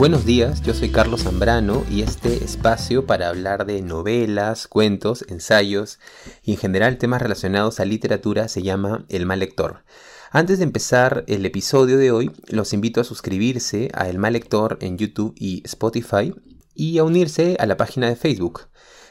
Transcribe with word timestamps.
Buenos 0.00 0.24
días, 0.24 0.62
yo 0.62 0.72
soy 0.72 0.88
Carlos 0.88 1.24
Zambrano 1.24 1.84
y 1.90 2.00
este 2.00 2.42
espacio 2.42 3.04
para 3.04 3.28
hablar 3.28 3.66
de 3.66 3.82
novelas, 3.82 4.66
cuentos, 4.66 5.26
ensayos 5.28 5.98
y 6.42 6.52
en 6.52 6.56
general 6.56 6.96
temas 6.96 7.20
relacionados 7.20 7.80
a 7.80 7.84
literatura 7.84 8.48
se 8.48 8.62
llama 8.62 9.04
El 9.10 9.26
Mal 9.26 9.40
Lector. 9.40 9.84
Antes 10.30 10.56
de 10.56 10.64
empezar 10.64 11.24
el 11.26 11.44
episodio 11.44 11.98
de 11.98 12.12
hoy, 12.12 12.32
los 12.48 12.72
invito 12.72 13.02
a 13.02 13.04
suscribirse 13.04 13.90
a 13.92 14.08
El 14.08 14.16
Mal 14.16 14.32
Lector 14.32 14.78
en 14.80 14.96
YouTube 14.96 15.34
y 15.36 15.60
Spotify 15.66 16.32
y 16.74 16.96
a 16.96 17.04
unirse 17.04 17.58
a 17.60 17.66
la 17.66 17.76
página 17.76 18.08
de 18.08 18.16
Facebook. 18.16 18.68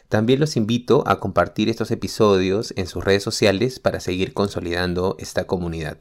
También 0.08 0.40
los 0.40 0.58
invito 0.58 1.04
a 1.06 1.20
compartir 1.20 1.70
estos 1.70 1.92
episodios 1.92 2.74
en 2.78 2.88
sus 2.88 3.04
redes 3.04 3.22
sociales 3.22 3.80
para 3.80 4.00
seguir 4.00 4.34
consolidando 4.34 5.18
esta 5.20 5.46
comunidad. 5.46 6.00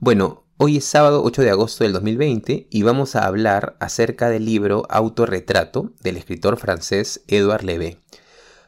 Bueno, 0.00 0.42
hoy 0.64 0.76
es 0.76 0.84
sábado 0.84 1.24
8 1.24 1.42
de 1.42 1.50
agosto 1.50 1.82
del 1.82 1.92
2020 1.92 2.68
y 2.70 2.82
vamos 2.84 3.16
a 3.16 3.26
hablar 3.26 3.74
acerca 3.80 4.30
del 4.30 4.44
libro 4.44 4.84
Autorretrato 4.88 5.90
del 6.04 6.16
escritor 6.16 6.56
francés 6.56 7.24
Edouard 7.26 7.64
Levé. 7.64 7.98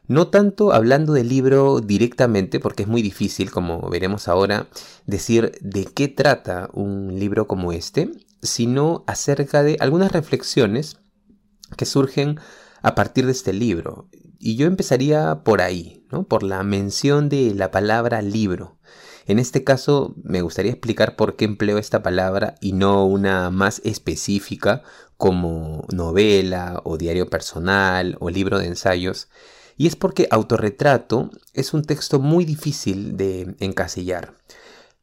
No 0.09 0.27
tanto 0.27 0.73
hablando 0.73 1.12
del 1.12 1.29
libro 1.29 1.79
directamente, 1.79 2.59
porque 2.59 2.83
es 2.83 2.88
muy 2.88 3.01
difícil, 3.01 3.52
como 3.52 3.88
veremos 3.88 4.27
ahora, 4.27 4.66
decir 5.07 5.52
de 5.61 5.85
qué 5.85 6.09
trata 6.09 6.69
un 6.73 7.16
libro 7.21 7.47
como 7.47 7.71
este, 7.71 8.11
sino 8.43 9.05
acerca 9.07 9.63
de 9.63 9.77
algunas 9.79 10.11
reflexiones 10.11 10.96
que 11.77 11.87
surgen 11.87 12.40
a 12.83 12.96
partir 12.96 13.24
de 13.24 13.33
este 13.33 13.52
libro. 13.52 14.09
Y 14.40 14.57
yo 14.57 14.66
empezaría 14.66 15.45
por 15.45 15.63
ahí, 15.63 16.05
¿no? 16.11 16.24
por 16.24 16.43
la 16.43 16.65
mención 16.65 17.29
de 17.29 17.55
la 17.55 17.71
palabra 17.71 18.21
libro. 18.21 18.79
En 19.27 19.39
este 19.39 19.65
caso 19.65 20.15
me 20.23 20.43
gustaría 20.43 20.73
explicar 20.73 21.17
por 21.17 21.37
qué 21.37 21.45
empleo 21.47 21.79
esta 21.79 22.03
palabra 22.03 22.57
y 22.61 22.73
no 22.73 23.07
una 23.07 23.51
más 23.51 23.80
específica 23.85 24.83
como 25.17 25.87
novela 25.93 26.83
o 26.85 26.99
diario 26.99 27.30
personal 27.30 28.17
o 28.21 28.29
libro 28.29 28.59
de 28.59 28.67
ensayos. 28.67 29.29
Y 29.77 29.87
es 29.87 29.97
porque 29.97 30.29
autorretrato 30.30 31.30
es 31.52 31.73
un 31.75 31.83
texto 31.83 32.21
muy 32.21 32.45
difícil 32.45 33.17
de 33.17 33.57
encasillar. 33.61 34.35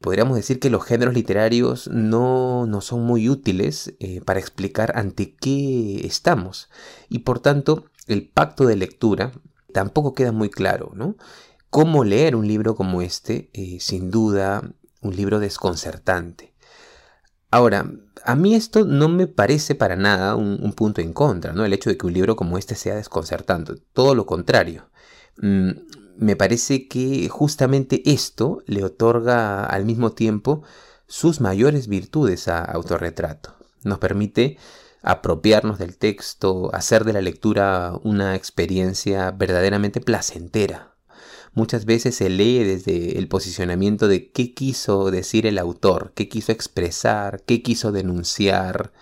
Podríamos 0.00 0.36
decir 0.36 0.58
que 0.58 0.70
los 0.70 0.84
géneros 0.84 1.14
literarios 1.14 1.88
no, 1.88 2.66
no 2.66 2.80
son 2.80 3.04
muy 3.04 3.28
útiles 3.28 3.94
eh, 4.00 4.20
para 4.24 4.40
explicar 4.40 4.92
ante 4.96 5.34
qué 5.34 6.06
estamos. 6.06 6.70
Y 7.08 7.20
por 7.20 7.38
tanto, 7.40 7.86
el 8.08 8.28
pacto 8.28 8.66
de 8.66 8.76
lectura 8.76 9.32
tampoco 9.72 10.14
queda 10.14 10.32
muy 10.32 10.50
claro, 10.50 10.92
¿no? 10.94 11.16
Cómo 11.72 12.04
leer 12.04 12.36
un 12.36 12.46
libro 12.46 12.74
como 12.76 13.00
este, 13.00 13.48
eh, 13.54 13.78
sin 13.80 14.10
duda, 14.10 14.62
un 15.00 15.16
libro 15.16 15.40
desconcertante. 15.40 16.52
Ahora, 17.50 17.90
a 18.26 18.36
mí 18.36 18.54
esto 18.54 18.84
no 18.84 19.08
me 19.08 19.26
parece 19.26 19.74
para 19.74 19.96
nada 19.96 20.36
un, 20.36 20.74
punto 20.74 21.00
en 21.00 21.14
contra, 21.14 21.54
¿no? 21.54 21.64
El 21.64 21.72
hecho 21.72 21.88
de 21.88 21.96
que 21.96 22.06
un 22.06 22.12
libro 22.12 22.36
como 22.36 22.58
este 22.58 22.74
sea 22.74 22.96
desconcertante, 22.96 23.72
todo 23.94 24.14
lo 24.14 24.26
contrario. 24.26 24.90
Mm, 25.38 25.70
me 26.18 26.36
parece 26.36 26.88
que 26.88 27.30
justamente 27.30 28.02
esto 28.04 28.62
le 28.66 28.84
otorga 28.84 29.64
al 29.64 29.86
mismo 29.86 30.12
tiempo 30.12 30.62
sus 31.06 31.40
mayores 31.40 31.88
virtudes 31.88 32.48
a 32.48 32.62
autorretrato. 32.62 33.54
Nos 33.82 33.98
permite 33.98 34.58
apropiarnos 35.02 35.78
del 35.78 35.96
texto, 35.96 36.68
hacer 36.74 37.04
de 37.04 37.14
la 37.14 37.22
lectura 37.22 37.98
una 38.04 38.36
experiencia 38.36 39.30
verdaderamente 39.30 40.02
placentera, 40.02 40.91
muchas 41.54 41.84
veces 41.84 42.14
se 42.14 42.28
lee 42.28 42.64
desde 42.64 43.18
el 43.18 43.28
posicionamiento 43.28 44.08
de 44.08 44.30
qué 44.30 44.54
quiso 44.54 45.10
decir 45.10 45.46
el 45.46 45.58
autor, 45.58 46.12
qué 46.14 46.28
quiso 46.28 46.52
expresar, 46.52 47.42
qué 47.44 47.62
quiso 47.62 47.92
denunciar, 47.92 48.92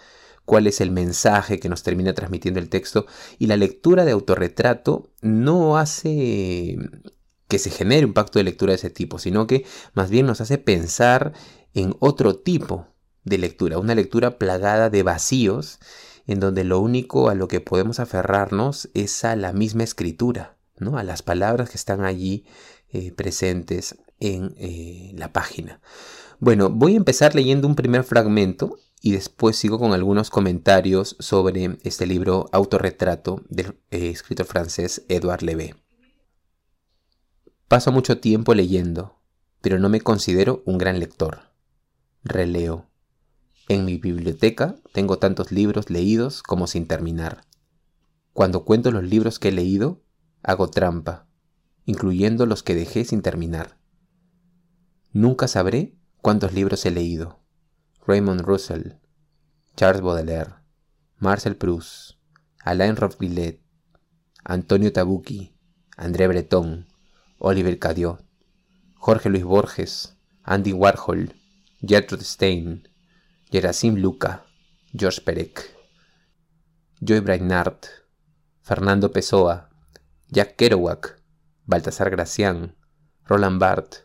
cuál 0.45 0.67
es 0.67 0.81
el 0.81 0.91
mensaje 0.91 1.61
que 1.61 1.69
nos 1.69 1.83
termina 1.83 2.13
transmitiendo 2.13 2.61
el 2.61 2.69
texto. 2.69 3.07
Y 3.39 3.47
la 3.47 3.57
lectura 3.57 4.05
de 4.05 4.13
autorretrato 4.13 5.11
no 5.21 5.79
hace 5.79 6.77
que 7.49 7.59
se 7.59 7.71
genere 7.71 8.07
un 8.07 8.13
pacto 8.13 8.39
de 8.39 8.45
lectura 8.45 8.73
de 8.73 8.77
ese 8.77 8.91
tipo, 8.91 9.19
sino 9.19 9.47
que 9.47 9.65
más 9.95 10.11
bien 10.11 10.27
nos 10.27 10.41
hace 10.41 10.59
pensar 10.59 11.33
en 11.75 11.95
otro 12.01 12.37
tipo 12.37 12.87
de 13.25 13.39
lectura, 13.39 13.79
una 13.79 13.95
lectura 13.95 14.39
plagada 14.39 14.89
de 14.91 15.03
vacíos 15.03 15.79
en 16.27 16.41
donde 16.41 16.65
lo 16.65 16.81
único 16.81 17.29
a 17.29 17.35
lo 17.35 17.49
que 17.49 17.61
podemos 17.61 18.01
aferrarnos 18.01 18.89
es 18.95 19.25
a 19.25 19.37
la 19.37 19.53
misma 19.53 19.83
escritura 19.83 20.60
a 20.89 21.03
las 21.03 21.23
palabras 21.23 21.71
que 21.71 21.77
están 21.77 22.05
allí 22.05 22.45
eh, 22.93 23.13
presentes 23.13 23.97
en 24.19 24.55
eh, 24.59 25.13
la 25.15 25.33
página. 25.33 25.81
Bueno, 26.39 26.71
voy 26.71 26.95
a 26.95 26.97
empezar 26.97 27.35
leyendo 27.35 27.69
un 27.69 27.75
primer 27.75 28.03
fragmento 28.03 28.79
y 29.03 29.13
después 29.13 29.57
sigo 29.57 29.79
con 29.79 29.93
algunos 29.93 30.31
comentarios 30.31 31.17
sobre 31.19 31.79
este 31.85 32.07
libro 32.07 32.49
Autorretrato 32.53 33.43
del 33.49 33.79
eh, 33.91 34.09
escritor 34.11 34.47
francés 34.47 35.05
Edouard 35.09 35.43
Levé. 35.43 35.75
Paso 37.69 37.93
mucho 37.93 38.19
tiempo 38.19 38.55
leyendo, 38.55 39.21
pero 39.61 39.79
no 39.79 39.89
me 39.89 40.01
considero 40.01 40.63
un 40.67 40.79
gran 40.79 40.99
lector. 40.99 41.51
Releo. 42.25 42.91
En 43.69 43.85
mi 43.85 43.99
biblioteca 43.99 44.77
tengo 44.93 45.19
tantos 45.19 45.53
libros 45.53 45.91
leídos 45.91 46.43
como 46.43 46.67
sin 46.67 46.87
terminar. 46.87 47.45
Cuando 48.33 48.65
cuento 48.65 48.91
los 48.91 49.05
libros 49.05 49.39
que 49.39 49.49
he 49.49 49.53
leído, 49.53 50.03
Hago 50.43 50.71
trampa, 50.71 51.27
incluyendo 51.85 52.47
los 52.47 52.63
que 52.63 52.75
dejé 52.75 53.05
sin 53.05 53.23
terminar. 53.23 53.79
Nunca 55.13 55.49
sabré 55.49 55.97
cuántos 56.23 56.53
libros 56.53 56.85
he 56.87 56.91
leído. 56.91 57.41
Raymond 58.07 58.43
Russell, 58.43 58.95
Charles 59.77 60.03
Baudelaire, 60.03 60.55
Marcel 61.19 61.57
Proust, 61.57 62.17
Alain 62.65 62.97
Robbe-Grillet, 62.97 63.61
Antonio 64.45 64.93
Tabucchi, 64.93 65.55
André 65.97 66.27
Breton, 66.29 66.87
Oliver 67.39 67.79
Cadiot, 67.79 68.25
Jorge 68.97 69.31
Luis 69.31 69.45
Borges, 69.45 70.17
Andy 70.43 70.73
Warhol, 70.73 71.35
Gertrude 71.81 72.25
Stein, 72.25 72.89
Gerasim 73.51 73.97
Luca, 73.97 74.45
George 74.93 75.23
Perec, 75.23 75.75
Joy 77.01 77.21
Brainard, 77.21 77.79
Fernando 78.63 79.11
Pessoa, 79.11 79.70
Jack 80.33 80.55
Kerouac, 80.55 81.21
Baltasar 81.67 82.09
Gracián, 82.09 82.77
Roland 83.25 83.61
Barthes, 83.61 84.05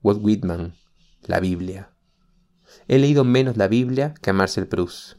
Walt 0.00 0.20
Whitman, 0.22 0.76
la 1.22 1.40
Biblia. 1.40 1.90
He 2.86 3.00
leído 3.00 3.24
menos 3.24 3.56
la 3.56 3.66
Biblia 3.66 4.14
que 4.22 4.30
a 4.30 4.32
Marcel 4.32 4.68
Proust. 4.68 5.16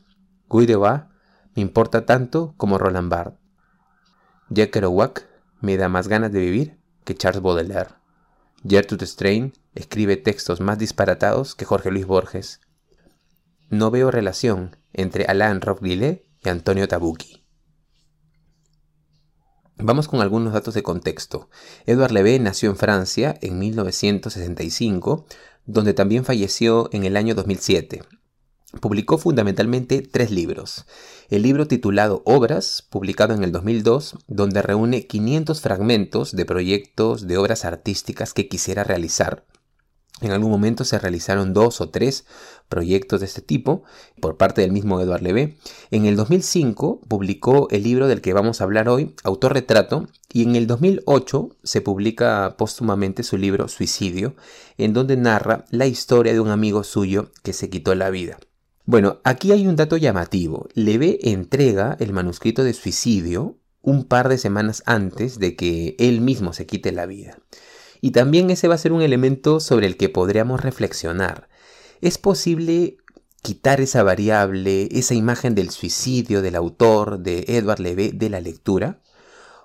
Guy 0.47 0.65
Debord 0.65 1.09
me 1.53 1.61
importa 1.61 2.05
tanto 2.05 2.53
como 2.55 2.77
Roland 2.77 3.09
Barthes. 3.09 3.41
Jack 4.49 4.71
Kerouac 4.71 5.27
me 5.59 5.75
da 5.75 5.89
más 5.89 6.07
ganas 6.07 6.31
de 6.31 6.39
vivir 6.39 6.79
que 7.03 7.13
Charles 7.13 7.41
Baudelaire. 7.41 7.95
Gertrude 8.65 9.05
Strain 9.05 9.51
escribe 9.75 10.15
textos 10.15 10.61
más 10.61 10.77
disparatados 10.77 11.55
que 11.55 11.65
Jorge 11.65 11.91
Luis 11.91 12.07
Borges. 12.07 12.61
No 13.69 13.91
veo 13.91 14.11
relación 14.11 14.77
entre 14.93 15.25
Alain 15.25 15.59
Robbe-Grillet 15.59 16.25
y 16.41 16.47
Antonio 16.47 16.87
Tabucchi. 16.87 17.36
Vamos 19.79 20.07
con 20.07 20.21
algunos 20.21 20.53
datos 20.53 20.73
de 20.73 20.81
contexto. 20.81 21.49
Edouard 21.85 22.11
Levé 22.11 22.39
nació 22.39 22.71
en 22.71 22.77
Francia 22.77 23.37
en 23.41 23.59
1965, 23.59 25.27
donde 25.67 25.93
también 25.93 26.25
falleció 26.25 26.89
en 26.93 27.05
el 27.05 27.15
año 27.15 27.35
2007. 27.35 28.01
Publicó 28.81 29.19
fundamentalmente 29.19 30.01
tres 30.01 30.31
libros. 30.31 30.85
El 31.29 31.43
libro 31.43 31.67
titulado 31.67 32.23
Obras, 32.25 32.85
publicado 32.89 33.35
en 33.35 33.43
el 33.43 33.51
2002, 33.51 34.17
donde 34.27 34.63
reúne 34.63 35.05
500 35.05 35.61
fragmentos 35.61 36.31
de 36.31 36.45
proyectos 36.45 37.27
de 37.27 37.37
obras 37.37 37.63
artísticas 37.63 38.33
que 38.33 38.47
quisiera 38.47 38.83
realizar, 38.83 39.45
en 40.21 40.31
algún 40.31 40.49
momento 40.49 40.83
se 40.83 40.97
realizaron 40.97 41.53
dos 41.53 41.79
o 41.79 41.89
tres 41.89 42.25
proyectos 42.69 43.19
de 43.19 43.27
este 43.27 43.41
tipo 43.41 43.83
por 44.19 44.37
parte 44.37 44.61
del 44.61 44.71
mismo 44.71 44.99
Eduard 44.99 45.21
Levé. 45.21 45.57
En 45.91 46.05
el 46.05 46.15
2005 46.15 47.01
publicó 47.07 47.67
el 47.69 47.83
libro 47.83 48.07
del 48.07 48.21
que 48.21 48.33
vamos 48.33 48.59
a 48.59 48.63
hablar 48.63 48.89
hoy, 48.89 49.13
Autorretrato, 49.23 50.07
y 50.33 50.43
en 50.43 50.55
el 50.55 50.65
2008 50.65 51.49
se 51.63 51.81
publica 51.81 52.55
póstumamente 52.57 53.23
su 53.23 53.37
libro 53.37 53.67
Suicidio, 53.67 54.35
en 54.77 54.93
donde 54.93 55.17
narra 55.17 55.65
la 55.69 55.85
historia 55.85 56.33
de 56.33 56.39
un 56.39 56.49
amigo 56.49 56.83
suyo 56.83 57.31
que 57.43 57.53
se 57.53 57.69
quitó 57.69 57.93
la 57.93 58.09
vida. 58.09 58.39
Bueno, 58.85 59.19
aquí 59.23 59.51
hay 59.51 59.67
un 59.67 59.75
dato 59.75 59.97
llamativo. 59.97 60.67
Levé 60.73 61.19
entrega 61.29 61.95
el 61.99 62.13
manuscrito 62.13 62.63
de 62.63 62.73
Suicidio 62.73 63.57
un 63.81 64.03
par 64.05 64.29
de 64.29 64.37
semanas 64.37 64.83
antes 64.85 65.39
de 65.39 65.55
que 65.55 65.95
él 65.99 66.21
mismo 66.21 66.53
se 66.53 66.65
quite 66.65 66.91
la 66.91 67.05
vida. 67.05 67.37
Y 68.01 68.11
también 68.11 68.49
ese 68.49 68.67
va 68.67 68.75
a 68.75 68.79
ser 68.79 68.91
un 68.91 69.01
elemento 69.01 69.59
sobre 69.59 69.87
el 69.87 69.97
que 69.97 70.09
podríamos 70.09 70.61
reflexionar. 70.61 71.49
¿Es 72.01 72.17
posible 72.17 72.97
quitar 73.41 73.81
esa 73.81 74.03
variable, 74.03 74.89
esa 74.91 75.13
imagen 75.13 75.55
del 75.55 75.69
suicidio 75.69 76.41
del 76.41 76.55
autor, 76.55 77.19
de 77.19 77.45
Edward 77.47 77.79
Levé, 77.79 78.11
de 78.13 78.29
la 78.29 78.41
lectura? 78.41 79.01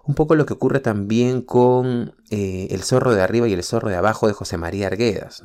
Un 0.05 0.15
poco 0.15 0.35
lo 0.35 0.47
que 0.47 0.55
ocurre 0.55 0.81
también 0.81 1.43
con 1.43 2.15
eh, 2.31 2.69
El 2.71 2.83
zorro 2.83 3.15
de 3.15 3.23
arriba 3.23 3.47
y 3.49 3.53
el 3.53 3.63
zorro 3.63 3.89
de 3.89 3.97
abajo 3.97 4.27
de 4.27 4.33
José 4.33 4.57
María 4.57 4.89
Arguedas. 4.89 5.43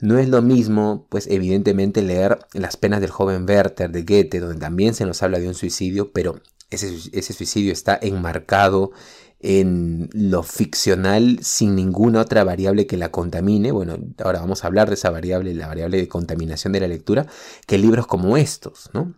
No 0.00 0.18
es 0.18 0.28
lo 0.28 0.42
mismo, 0.42 1.06
pues 1.08 1.26
evidentemente 1.28 2.02
leer 2.02 2.38
Las 2.52 2.76
penas 2.76 3.00
del 3.00 3.10
joven 3.10 3.46
Werther 3.48 3.90
de 3.90 4.02
Goethe, 4.02 4.40
donde 4.40 4.58
también 4.58 4.94
se 4.94 5.06
nos 5.06 5.22
habla 5.22 5.38
de 5.38 5.48
un 5.48 5.54
suicidio, 5.54 6.12
pero 6.12 6.40
ese, 6.70 6.94
ese 7.12 7.32
suicidio 7.32 7.72
está 7.72 7.98
enmarcado 8.00 8.90
en 9.40 10.08
lo 10.12 10.42
ficcional 10.42 11.38
sin 11.42 11.76
ninguna 11.76 12.22
otra 12.22 12.44
variable 12.44 12.86
que 12.86 12.96
la 12.96 13.10
contamine. 13.10 13.70
Bueno, 13.72 13.98
ahora 14.22 14.40
vamos 14.40 14.64
a 14.64 14.66
hablar 14.66 14.88
de 14.88 14.94
esa 14.94 15.10
variable, 15.10 15.54
la 15.54 15.68
variable 15.68 15.98
de 15.98 16.08
contaminación 16.08 16.72
de 16.72 16.80
la 16.80 16.88
lectura, 16.88 17.26
que 17.66 17.78
libros 17.78 18.06
como 18.06 18.36
estos, 18.36 18.90
¿no? 18.92 19.14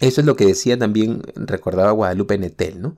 Eso 0.00 0.22
es 0.22 0.26
lo 0.26 0.34
que 0.34 0.46
decía 0.46 0.78
también, 0.78 1.22
recordaba 1.34 1.90
Guadalupe 1.90 2.38
Netel, 2.38 2.80
¿no? 2.80 2.96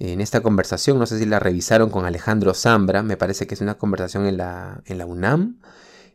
En 0.00 0.20
esta 0.20 0.40
conversación, 0.42 0.98
no 0.98 1.06
sé 1.06 1.18
si 1.18 1.26
la 1.26 1.38
revisaron 1.38 1.90
con 1.90 2.06
Alejandro 2.06 2.54
Zambra, 2.54 3.02
me 3.02 3.16
parece 3.16 3.46
que 3.46 3.54
es 3.54 3.60
una 3.60 3.76
conversación 3.76 4.26
en 4.26 4.38
la, 4.38 4.82
en 4.86 4.98
la 4.98 5.06
UNAM. 5.06 5.60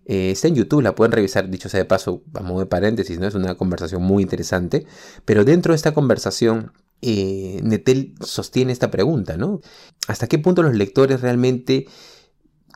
Eh, 0.06 0.32
está 0.32 0.48
en 0.48 0.56
YouTube, 0.56 0.82
la 0.82 0.96
pueden 0.96 1.12
revisar, 1.12 1.50
dicho 1.50 1.70
sea 1.70 1.80
de 1.80 1.86
paso, 1.86 2.24
a 2.34 2.42
modo 2.42 2.60
de 2.60 2.66
paréntesis, 2.66 3.20
¿no? 3.20 3.28
Es 3.28 3.36
una 3.36 3.56
conversación 3.56 4.02
muy 4.04 4.24
interesante. 4.24 4.86
Pero 5.24 5.46
dentro 5.46 5.72
de 5.72 5.78
esta 5.78 5.94
conversación, 5.94 6.74
eh, 7.02 7.60
Netel 7.64 8.16
sostiene 8.22 8.72
esta 8.72 8.92
pregunta, 8.92 9.38
¿no? 9.38 9.62
¿Hasta 10.08 10.28
qué 10.28 10.40
punto 10.40 10.64
los 10.64 10.76
lectores 10.76 11.22
realmente 11.22 11.88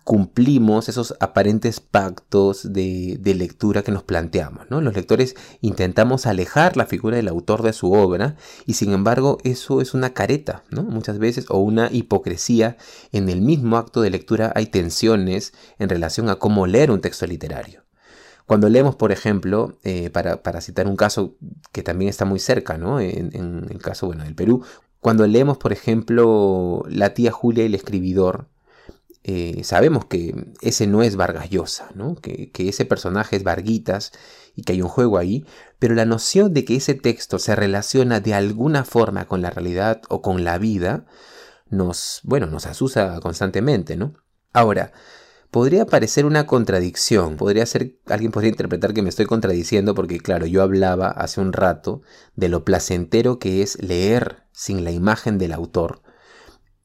cumplimos 0.09 0.89
esos 0.89 1.13
aparentes 1.19 1.79
pactos 1.79 2.73
de, 2.73 3.19
lectura 3.23 3.83
que 3.83 3.91
nos 3.91 4.01
planteamos. 4.01 4.65
¿no? 4.71 4.81
Los 4.81 4.95
lectores 4.95 5.35
intentamos 5.61 6.25
alejar 6.25 6.77
la 6.77 6.87
figura 6.87 7.17
del 7.17 7.27
autor 7.27 7.61
de 7.61 7.73
su 7.73 7.93
obra 7.93 8.35
y 8.65 8.73
sin 8.73 8.91
embargo 8.91 9.37
eso 9.43 9.81
es 9.81 9.93
una 9.93 10.15
careta, 10.15 10.63
¿no? 10.71 10.81
muchas 10.81 11.19
veces, 11.19 11.45
o 11.49 11.59
una 11.59 11.89
hipocresía. 11.91 12.75
En 13.11 13.29
el 13.29 13.41
mismo 13.41 13.77
acto 13.77 14.01
de 14.01 14.09
lectura 14.09 14.51
hay 14.55 14.65
tensiones 14.65 15.53
en 15.77 15.89
relación 15.89 16.27
a 16.29 16.37
cómo 16.37 16.65
leer 16.65 16.89
un 16.89 17.01
texto 17.01 17.27
literario. 17.27 17.83
Cuando 18.49 18.67
leemos, 18.67 18.95
por 18.95 19.11
ejemplo, 19.11 19.77
eh, 19.83 20.09
para, 20.09 20.61
citar 20.61 20.87
un 20.87 20.95
caso 20.95 21.35
que 21.71 21.83
también 21.83 22.09
está 22.09 22.25
muy 22.25 22.39
cerca, 22.39 22.79
¿no? 22.79 22.99
en, 22.99 23.67
el 23.69 23.77
caso 23.77 24.07
bueno, 24.07 24.23
del 24.23 24.33
Perú, 24.33 24.65
cuando 24.99 25.27
leemos, 25.27 25.59
por 25.59 25.71
ejemplo, 25.71 26.83
La 26.89 27.13
tía 27.13 27.31
Julia 27.31 27.61
y 27.61 27.67
el 27.67 27.75
escribidor, 27.75 28.47
eh, 29.23 29.63
sabemos 29.63 30.05
que 30.05 30.47
ese 30.61 30.87
no 30.87 31.03
es 31.03 31.15
Vargas 31.15 31.51
Llosa, 31.51 31.91
¿no? 31.93 32.15
Que, 32.15 32.49
ese 32.57 32.85
personaje 32.85 33.35
es 33.35 33.43
Varguitas 33.43 34.13
y 34.55 34.63
que 34.63 34.73
hay 34.73 34.81
un 34.81 34.89
juego 34.89 35.19
ahí, 35.19 35.45
pero 35.77 35.93
la 35.93 36.05
noción 36.05 36.51
de 36.51 36.65
que 36.65 36.77
ese 36.77 36.95
texto 36.95 37.37
se 37.37 37.55
relaciona 37.55 38.19
de 38.19 38.33
alguna 38.33 38.83
forma 38.83 39.27
con 39.27 39.43
la 39.43 39.51
realidad 39.51 40.01
o 40.09 40.23
con 40.23 40.43
la 40.43 40.57
vida 40.57 41.05
nos, 41.69 42.21
bueno, 42.23 42.47
nos 42.47 42.65
asusa 42.65 43.19
constantemente, 43.19 43.95
¿no? 43.95 44.15
Ahora, 44.53 44.91
podría 45.51 45.85
parecer 45.85 46.25
una 46.25 46.45
contradicción, 46.45 47.35
podría 47.35 47.65
ser, 47.65 47.97
alguien 48.05 48.31
podría 48.31 48.51
interpretar 48.51 48.93
que 48.93 49.01
me 49.01 49.09
estoy 49.09 49.25
contradiciendo 49.25 49.95
porque 49.95 50.19
claro, 50.19 50.45
yo 50.45 50.61
hablaba 50.61 51.09
hace 51.09 51.41
un 51.41 51.53
rato 51.53 52.01
de 52.35 52.49
lo 52.49 52.63
placentero 52.63 53.39
que 53.39 53.61
es 53.61 53.81
leer 53.81 54.43
sin 54.51 54.83
la 54.83 54.91
imagen 54.91 55.37
del 55.37 55.53
autor, 55.53 56.01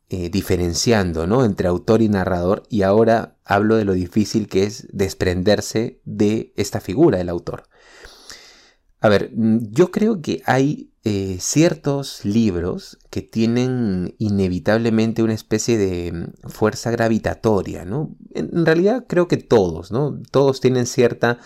eh, 0.09 0.31
diferenciando 0.31 1.27
¿no? 1.27 1.45
entre 1.45 1.69
autor 1.69 2.01
y 2.03 2.09
narrador 2.09 2.63
y 2.69 2.83
ahora 2.83 3.37
hablo 3.45 3.77
de 3.77 3.85
lo 3.85 3.93
difícil 3.93 4.49
que 4.49 4.65
es 4.65 4.87
desprenderse 4.93 6.01
de 6.05 6.53
esta 6.57 6.81
figura 6.81 7.19
del 7.19 7.29
autor. 7.29 7.65
A 9.05 9.11
ver, 9.11 9.33
mm, 9.35 9.59
yo 9.71 9.91
creo 9.91 10.23
que 10.23 10.43
hay 10.47 10.91
eh, 11.05 11.37
ciertos 11.39 12.25
libros 12.25 12.97
que 13.11 13.21
tienen 13.21 14.15
inevitablemente 14.17 15.23
una 15.23 15.35
especie 15.35 15.77
de 15.77 16.11
mm, 16.11 16.49
fuerza 16.49 16.91
gravitatoria, 16.91 17.85
¿no? 17.85 18.17
En 18.35 18.65
realidad 18.65 19.05
creo 19.07 19.29
que 19.29 19.37
todos, 19.37 19.93
¿no? 19.93 20.23
Todos 20.31 20.63
tienen 20.63 20.87
cierta 20.87 21.39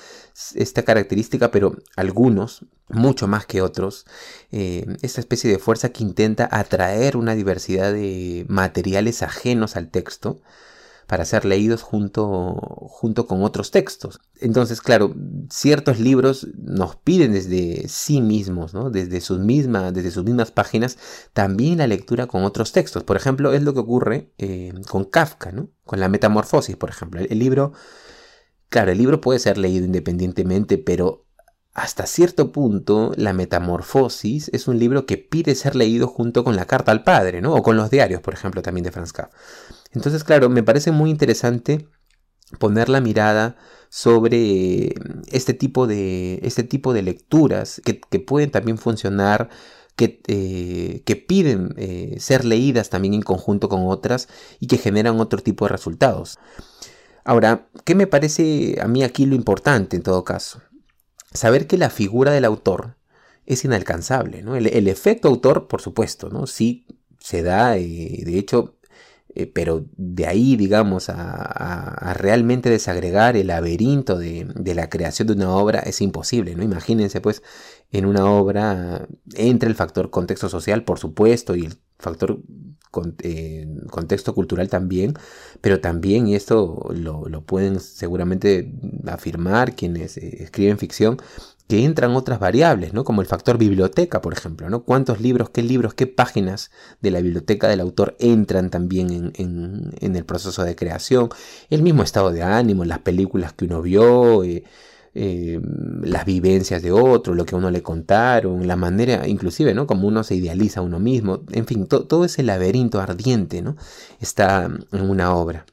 esta 0.55 0.85
característica, 0.85 1.51
pero 1.51 1.75
algunos, 1.97 2.65
mucho 2.91 3.27
más 3.27 3.45
que 3.45 3.61
otros, 3.61 4.07
eh, 4.53 4.87
esta 5.03 5.21
especie 5.21 5.51
de 5.51 5.59
fuerza 5.59 5.89
que 5.89 6.05
intenta 6.05 6.49
atraer 6.53 7.17
una 7.17 7.35
diversidad 7.35 7.93
de 7.93 8.47
materiales 8.49 9.23
ajenos 9.25 9.75
al 9.75 9.91
texto 9.91 10.41
para 11.09 11.25
ser 11.25 11.47
leídos 11.47 11.81
junto, 11.81 12.55
junto 12.87 13.27
con 13.27 13.43
otros 13.43 13.71
textos. 13.71 14.21
Entonces, 14.41 14.83
claro, 14.83 15.15
ciertos 15.49 15.99
libros 15.99 16.47
nos 16.59 16.97
piden 16.97 17.33
desde 17.33 17.89
sí 17.89 18.21
mismos, 18.21 18.75
desde, 18.93 19.23
sus 19.23 19.39
mismas, 19.39 19.95
desde 19.95 20.11
sus 20.11 20.25
mismas 20.25 20.51
páginas, 20.51 20.99
también 21.33 21.79
la 21.79 21.87
lectura 21.87 22.27
con 22.27 22.45
otros 22.45 22.73
textos. 22.73 23.05
Por 23.05 23.17
ejemplo, 23.17 23.55
es 23.55 23.63
lo 23.63 23.73
que 23.73 23.81
ocurre 23.81 24.35
eh, 24.37 24.75
con 24.87 25.05
Kafka, 25.05 25.51
¿no? 25.51 25.71
con 25.85 25.99
la 25.99 26.11
Metamorfosis, 26.11 26.77
por 26.77 26.91
ejemplo. 26.91 27.23
El, 27.27 27.39
libro, 27.39 27.73
claro, 28.69 28.93
el 28.93 28.99
libro 28.99 29.23
puede 29.23 29.39
ser 29.39 29.57
leído 29.57 29.87
independientemente, 29.87 30.77
pero 30.77 31.25
hasta 31.79 32.07
cierto 32.07 32.51
punto, 32.51 33.13
La 33.17 33.33
Metamorfosis 33.33 34.51
es 34.53 34.67
un 34.67 34.81
libro 34.81 35.07
que 35.07 35.17
pide 35.17 35.55
ser 35.55 35.77
leído 35.77 36.09
junto 36.09 36.43
con 36.43 36.57
la 36.57 36.65
carta 36.65 36.91
al 36.91 37.05
padre, 37.05 37.41
¿no? 37.41 37.55
O 37.55 37.63
con 37.63 37.77
los 37.77 37.89
diarios, 37.89 38.21
por 38.21 38.35
ejemplo, 38.35 38.63
también 38.63 38.83
de 38.83 38.91
Franz 38.91 39.13
Kafka. 39.13 39.37
Entonces, 39.93 40.25
claro, 40.25 40.49
me 40.49 40.65
parece 40.65 40.91
muy 40.91 41.09
interesante 41.09 41.87
poner 42.59 42.89
la 42.89 43.01
mirada 43.01 43.57
sobre 43.91 44.93
este 45.31 45.55
tipo 45.55 45.87
de, 45.87 46.41
este 46.43 46.65
tipo 46.65 46.93
de 46.93 47.03
lecturas 47.03 47.81
que, 47.85 47.95
pueden 48.19 48.51
también 48.51 48.77
funcionar, 48.77 49.49
que, 49.95 50.21
eh, 50.27 51.03
que 51.05 51.15
piden 51.15 51.75
eh, 51.77 52.17
ser 52.19 52.45
leídas 52.45 52.91
también 52.91 53.15
en 53.15 53.23
conjunto 53.23 53.69
con 53.69 53.87
otras 53.87 54.29
y 54.59 54.67
que 54.67 54.79
generan 54.79 55.21
otro 55.21 55.41
tipo 55.41 55.65
de 55.65 55.71
resultados. 55.71 56.41
Ahora, 57.25 57.69
¿qué 57.85 57.95
me 57.95 58.09
parece 58.09 58.79
a 58.81 58.89
mí 58.89 59.05
aquí 59.05 59.27
lo 59.27 59.37
importante 59.37 59.97
en 59.97 60.03
todo 60.03 60.25
caso? 60.25 60.61
Saber 61.33 61.67
que 61.67 61.79
la 61.79 61.91
figura 61.91 62.33
del 62.33 62.45
autor 62.45 62.97
es 63.47 63.65
inalcanzable, 63.65 64.43
¿no? 64.43 64.57
El, 64.57 64.89
efecto 64.89 65.29
autor, 65.29 65.69
por 65.69 65.81
supuesto, 65.81 66.29
¿no? 66.31 66.47
Sí 66.47 66.87
se 67.19 67.43
da, 67.43 67.79
y 67.79 68.23
de 68.25 68.39
hecho 68.39 68.79
eh, 69.39 69.47
pero 69.47 69.87
de 69.97 70.27
ahí, 70.27 70.57
digamos, 70.57 71.09
a, 71.11 72.13
realmente 72.15 72.71
desagregar 72.71 73.37
el 73.37 73.49
laberinto 73.49 74.19
de, 74.19 74.75
la 74.75 74.89
creación 74.89 75.29
de 75.29 75.35
una 75.35 75.51
obra 75.55 75.79
es 75.81 76.01
imposible, 76.01 76.57
¿no? 76.57 76.65
Imagínense, 76.65 77.21
pues, 77.21 77.43
en 77.93 78.07
una 78.07 78.31
obra 78.31 79.07
entre 79.35 79.69
el 79.69 79.77
factor 79.77 80.11
contexto 80.11 80.49
social, 80.49 80.83
por 80.85 80.99
supuesto, 80.99 81.55
y 81.55 81.67
el 81.67 81.79
factor 81.99 82.41
contexto 82.91 84.35
cultural 84.35 84.69
también, 84.69 85.15
pero 85.61 85.81
también, 85.81 86.29
y 86.29 86.35
esto 86.35 86.89
lo, 86.95 87.29
lo 87.29 87.43
pueden 87.43 87.81
seguramente 87.81 88.73
afirmar 89.07 89.75
quienes 89.75 90.17
eh, 90.17 90.43
escriben 90.43 90.79
ficción, 90.79 91.19
que 91.69 91.85
entran 91.85 92.17
otras 92.17 92.41
variables, 92.41 92.95
¿no? 92.95 93.05
Como 93.05 93.21
el 93.21 93.27
factor 93.27 93.59
biblioteca, 93.59 94.23
por 94.23 94.33
ejemplo, 94.33 94.71
¿no? 94.71 94.85
¿Cuántos 94.85 95.21
libros, 95.21 95.51
qué 95.51 95.63
libros, 95.63 95.93
qué 95.93 96.07
páginas 96.07 96.71
de 97.03 97.11
la 97.11 97.21
biblioteca 97.21 97.69
del 97.69 97.81
autor 97.81 98.17
entran 98.19 98.71
también 98.71 99.33
en, 99.37 99.93
el 100.01 100.25
proceso 100.25 100.65
de 100.65 100.75
creación? 100.75 101.29
El 101.69 101.83
mismo 101.83 102.03
estado 102.03 102.33
de 102.33 102.43
ánimo, 102.43 102.87
las 102.87 103.01
películas 103.01 103.53
que 103.53 103.67
uno 103.67 103.83
vio, 103.83 104.45
eh, 104.45 104.65
eh, 105.19 105.61
las 106.03 106.25
vivencias 106.25 106.83
de 106.83 106.93
otro, 106.93 107.35
lo 107.35 107.45
que 107.45 107.55
a 107.55 107.59
uno 107.59 107.71
le 107.71 107.83
contaron, 107.83 108.67
la 108.67 108.77
manera, 108.77 109.27
inclusive, 109.27 109.75
¿no? 109.75 109.87
Como 109.87 110.07
uno 110.09 110.23
se 110.25 110.37
idealiza 110.37 110.81
a 110.81 110.83
uno 110.85 111.01
mismo, 111.01 111.43
en 111.51 111.67
fin, 111.67 111.87
todo 111.87 112.25
ese 112.25 112.43
laberinto 112.43 113.01
ardiente, 113.01 113.63
¿no? 113.63 113.77
Está 114.21 114.65
en 114.65 115.11
una 115.11 115.35
obra. 115.35 115.67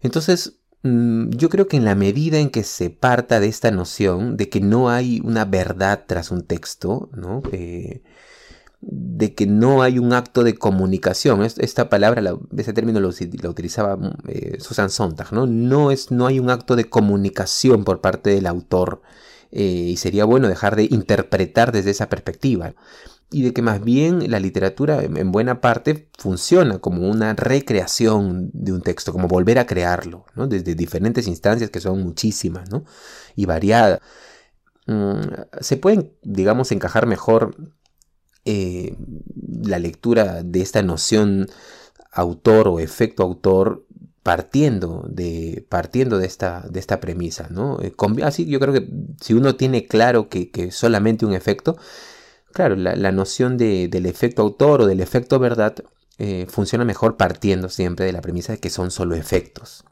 Entonces, 0.00 0.60
Mm, 0.82 1.30
yo 1.30 1.50
creo 1.50 1.68
que 1.68 1.76
en 1.76 1.84
la 1.84 1.94
medida 1.94 2.38
en 2.38 2.50
que 2.50 2.64
se 2.64 2.88
parta 2.90 3.38
de 3.38 3.48
esta 3.48 3.70
noción 3.70 4.36
de 4.36 4.48
que 4.48 4.60
no 4.60 4.88
hay 4.88 5.20
una 5.22 5.44
verdad 5.44 6.04
tras 6.06 6.30
un 6.30 6.42
texto, 6.46 7.10
¿no? 7.14 7.42
Eh, 7.52 8.02
de 8.80 9.34
que 9.34 9.46
no 9.46 9.82
hay 9.82 9.98
un 9.98 10.12
acto 10.12 10.42
de 10.42 10.54
comunicación. 10.54 11.42
Esta 11.42 11.88
palabra, 11.88 12.22
ese 12.56 12.72
término 12.72 13.00
lo, 13.00 13.08
utilizaba 13.08 13.98
eh, 14.26 14.58
Susan 14.60 14.90
Sontag, 14.90 15.32
¿no? 15.32 15.46
No, 15.46 15.90
es, 15.90 16.10
no 16.10 16.26
hay 16.26 16.38
un 16.40 16.50
acto 16.50 16.76
de 16.76 16.88
comunicación 16.88 17.84
por 17.84 18.00
parte 18.00 18.30
del 18.30 18.46
autor 18.46 19.02
eh, 19.52 19.64
y 19.64 19.96
sería 19.96 20.24
bueno 20.24 20.48
dejar 20.48 20.76
de 20.76 20.84
interpretar 20.84 21.72
desde 21.72 21.90
esa 21.90 22.08
perspectiva 22.08 22.74
y 23.32 23.42
de 23.42 23.52
que 23.52 23.62
más 23.62 23.82
bien 23.82 24.28
la 24.30 24.40
literatura 24.40 25.02
en 25.02 25.30
buena 25.30 25.60
parte 25.60 26.08
funciona 26.18 26.78
como 26.78 27.08
una 27.08 27.34
recreación 27.34 28.50
de 28.52 28.72
un 28.72 28.82
texto, 28.82 29.12
como 29.12 29.28
volver 29.28 29.58
a 29.58 29.66
crearlo, 29.66 30.24
desde 30.34 30.74
diferentes 30.74 31.28
instancias 31.28 31.70
que 31.70 31.80
son 31.80 32.02
muchísimas 32.02 32.68
y 33.36 33.46
variadas. 33.46 34.00
Mm, 34.86 35.20
se 35.60 35.76
pueden, 35.76 36.12
digamos, 36.22 36.72
encajar 36.72 37.06
mejor 37.06 37.54
eh, 38.44 38.96
la 39.62 39.78
lectura 39.78 40.42
de 40.42 40.60
esta 40.60 40.82
noción 40.82 41.48
autor 42.12 42.68
o 42.68 42.80
efecto 42.80 43.22
autor 43.22 43.86
partiendo 44.22 45.04
de, 45.08 45.64
partiendo 45.68 46.18
de, 46.18 46.26
esta, 46.26 46.66
de 46.68 46.80
esta 46.80 47.00
premisa. 47.00 47.48
¿no? 47.50 47.78
Eh, 47.80 47.94
así 48.22 48.46
yo 48.46 48.60
creo 48.60 48.74
que 48.74 48.88
si 49.20 49.34
uno 49.34 49.56
tiene 49.56 49.86
claro 49.86 50.28
que, 50.28 50.50
que 50.50 50.70
solamente 50.70 51.24
un 51.24 51.32
efecto, 51.32 51.76
Claro, 52.52 52.74
la, 52.74 53.12
noción 53.12 53.56
del 53.56 54.06
efecto 54.06 54.42
autor 54.42 54.82
o 54.82 54.86
del 54.86 55.00
efecto 55.00 55.38
verdad 55.38 55.74
eh, 56.18 56.46
funciona 56.48 56.84
mejor 56.84 57.16
partiendo 57.16 57.68
siempre 57.68 58.06
de 58.06 58.12
la 58.12 58.20
premisa 58.20 58.52
de 58.52 58.58
que 58.58 58.70
son 58.70 58.90
solo 58.90 59.14
efectos. 59.14 59.84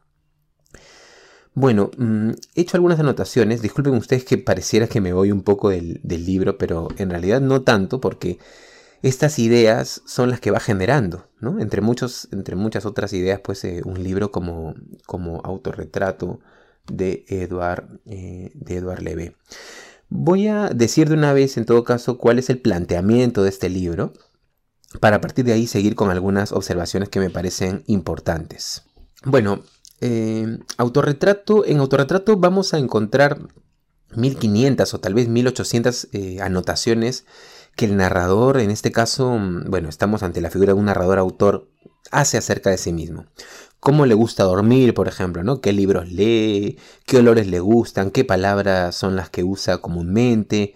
Bueno, 1.58 1.90
mm, 1.96 2.30
he 2.54 2.60
hecho 2.60 2.76
algunas 2.76 3.00
anotaciones. 3.00 3.62
Disculpen 3.62 3.94
ustedes 3.94 4.24
que 4.24 4.38
pareciera 4.38 4.86
que 4.86 5.00
me 5.00 5.12
voy 5.12 5.32
un 5.32 5.42
poco 5.42 5.70
del, 5.70 6.00
libro, 6.04 6.56
pero 6.56 6.86
en 6.98 7.10
realidad 7.10 7.40
no 7.40 7.62
tanto, 7.62 8.00
porque 8.00 8.38
estas 9.02 9.40
ideas 9.40 10.02
son 10.06 10.30
las 10.30 10.38
que 10.38 10.52
va 10.52 10.60
generando, 10.60 11.26
¿no? 11.40 11.58
Entre, 11.58 11.80
muchos, 11.80 12.28
entre 12.30 12.54
muchas 12.54 12.86
otras 12.86 13.12
ideas, 13.12 13.40
pues 13.40 13.64
eh, 13.64 13.82
un 13.84 14.04
libro 14.04 14.30
como, 14.30 14.76
como 15.04 15.40
autorretrato 15.42 16.38
de 16.86 17.24
Edward, 17.26 18.02
eh, 18.06 18.52
Leve. 19.00 19.34
Voy 20.08 20.46
a 20.46 20.68
decir 20.68 21.08
de 21.08 21.16
una 21.16 21.32
vez, 21.32 21.56
en 21.56 21.64
todo 21.64 21.82
caso, 21.82 22.18
cuál 22.18 22.38
es 22.38 22.50
el 22.50 22.60
planteamiento 22.60 23.42
de 23.42 23.48
este 23.48 23.68
libro, 23.68 24.12
para 25.00 25.16
a 25.16 25.20
partir 25.20 25.44
de 25.44 25.54
ahí 25.54 25.66
seguir 25.66 25.96
con 25.96 26.10
algunas 26.10 26.52
observaciones 26.52 27.08
que 27.08 27.18
me 27.18 27.30
parecen 27.30 27.82
importantes. 27.88 28.84
Bueno, 29.24 29.64
eh, 30.00 30.58
autorretrato, 30.76 31.64
en 31.66 31.78
autorretrato 31.78 32.36
vamos 32.36 32.74
a 32.74 32.78
encontrar 32.78 33.38
1500 34.14 34.94
o 34.94 35.00
tal 35.00 35.14
vez 35.14 35.28
1800 35.28 36.08
eh, 36.12 36.40
anotaciones 36.40 37.26
que 37.76 37.84
el 37.84 37.96
narrador, 37.96 38.58
en 38.58 38.70
este 38.70 38.90
caso, 38.92 39.38
mm, 39.38 39.70
bueno, 39.70 39.88
estamos 39.88 40.22
ante 40.22 40.40
la 40.40 40.50
figura 40.50 40.72
de 40.72 40.78
un 40.78 40.86
narrador 40.86 41.18
autor, 41.18 41.68
hace 42.10 42.38
acerca 42.38 42.70
de 42.70 42.78
sí 42.78 42.92
mismo. 42.92 43.26
Cómo 43.80 44.06
le 44.06 44.14
gusta 44.14 44.44
dormir, 44.44 44.94
por 44.94 45.08
ejemplo, 45.08 45.44
¿no? 45.44 45.60
¿Qué 45.60 45.72
libros 45.72 46.10
lee? 46.10 46.78
¿Qué 47.06 47.18
olores 47.18 47.46
le 47.46 47.60
gustan? 47.60 48.10
¿Qué 48.10 48.24
palabras 48.24 48.96
son 48.96 49.14
las 49.14 49.30
que 49.30 49.44
usa 49.44 49.78
comúnmente? 49.78 50.74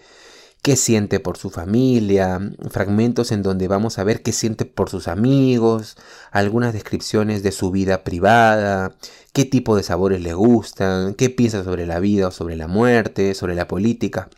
Qué 0.63 0.77
siente 0.77 1.19
por 1.19 1.37
su 1.37 1.49
familia, 1.49 2.39
fragmentos 2.69 3.33
en 3.33 3.43
donde 3.43 3.67
vamos 3.67 3.99
a 3.99 4.05
ver 4.05 4.23
qué 4.23 4.31
siente 4.31 4.63
por 4.63 4.89
sus 4.89 5.09
amigos, 5.09 5.97
algunas 6.31 6.73
descripciones 6.73 7.43
de 7.43 7.51
su 7.51 7.69
vida 7.69 8.05
privada, 8.05 8.95
qué 9.33 9.43
tipo 9.43 9.75
de 9.75 9.83
sabores 9.83 10.21
le 10.21 10.33
gustan, 10.33 11.15
qué 11.15 11.29
piensa 11.29 11.65
sobre 11.65 11.85
la 11.85 11.99
vida 11.99 12.29
o 12.29 12.31
sobre 12.31 12.55
la 12.55 12.67
muerte, 12.67 13.35
sobre 13.35 13.55
la 13.55 13.67
política. 13.67 14.29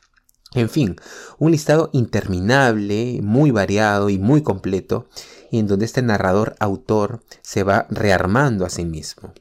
En 0.55 0.69
fin, 0.69 0.95
un 1.37 1.51
listado 1.51 1.91
interminable, 1.93 3.19
muy 3.21 3.51
variado 3.51 4.09
y 4.09 4.17
muy 4.17 4.41
completo, 4.41 5.07
en 5.51 5.67
donde 5.67 5.85
este 5.85 6.01
narrador 6.01 6.55
autor 6.59 7.21
se 7.43 7.63
va 7.63 7.85
rearmando 7.91 8.65
a 8.65 8.71
sí 8.71 8.83
mismo. 8.83 9.31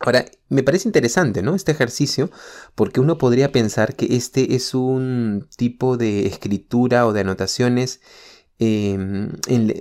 Ahora, 0.00 0.24
me 0.48 0.62
parece 0.62 0.88
interesante, 0.88 1.42
¿no? 1.42 1.54
Este 1.54 1.72
ejercicio, 1.72 2.30
porque 2.74 3.00
uno 3.00 3.18
podría 3.18 3.52
pensar 3.52 3.94
que 3.94 4.16
este 4.16 4.54
es 4.54 4.74
un 4.74 5.48
tipo 5.56 5.96
de 5.96 6.26
escritura 6.26 7.06
o 7.06 7.12
de 7.12 7.20
anotaciones 7.20 8.00
em, 8.58 9.30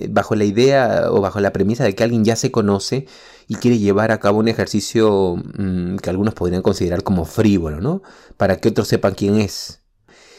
bajo 0.10 0.36
la 0.36 0.46
idea 0.46 1.12
o 1.12 1.22
bajo 1.22 1.40
la 1.40 1.54
premisa 1.54 1.84
de 1.84 1.96
que 1.96 2.04
alguien 2.04 2.26
ya 2.26 2.36
se 2.36 2.52
conoce 2.52 3.08
y 3.48 3.56
quiere 3.56 3.80
llevar 3.80 4.12
a 4.12 4.20
cabo 4.20 4.40
un 4.40 4.48
ejercicio 4.48 5.36
mm, 5.36 5.98
que 5.98 6.10
algunos 6.10 6.34
podrían 6.34 6.62
considerar 6.62 7.04
como 7.04 7.26
frívolo, 7.26 7.82
¿no? 7.82 8.02
Para 8.38 8.58
que 8.58 8.70
otros 8.70 8.88
sepan 8.88 9.16
quién 9.16 9.38
es. 9.38 9.82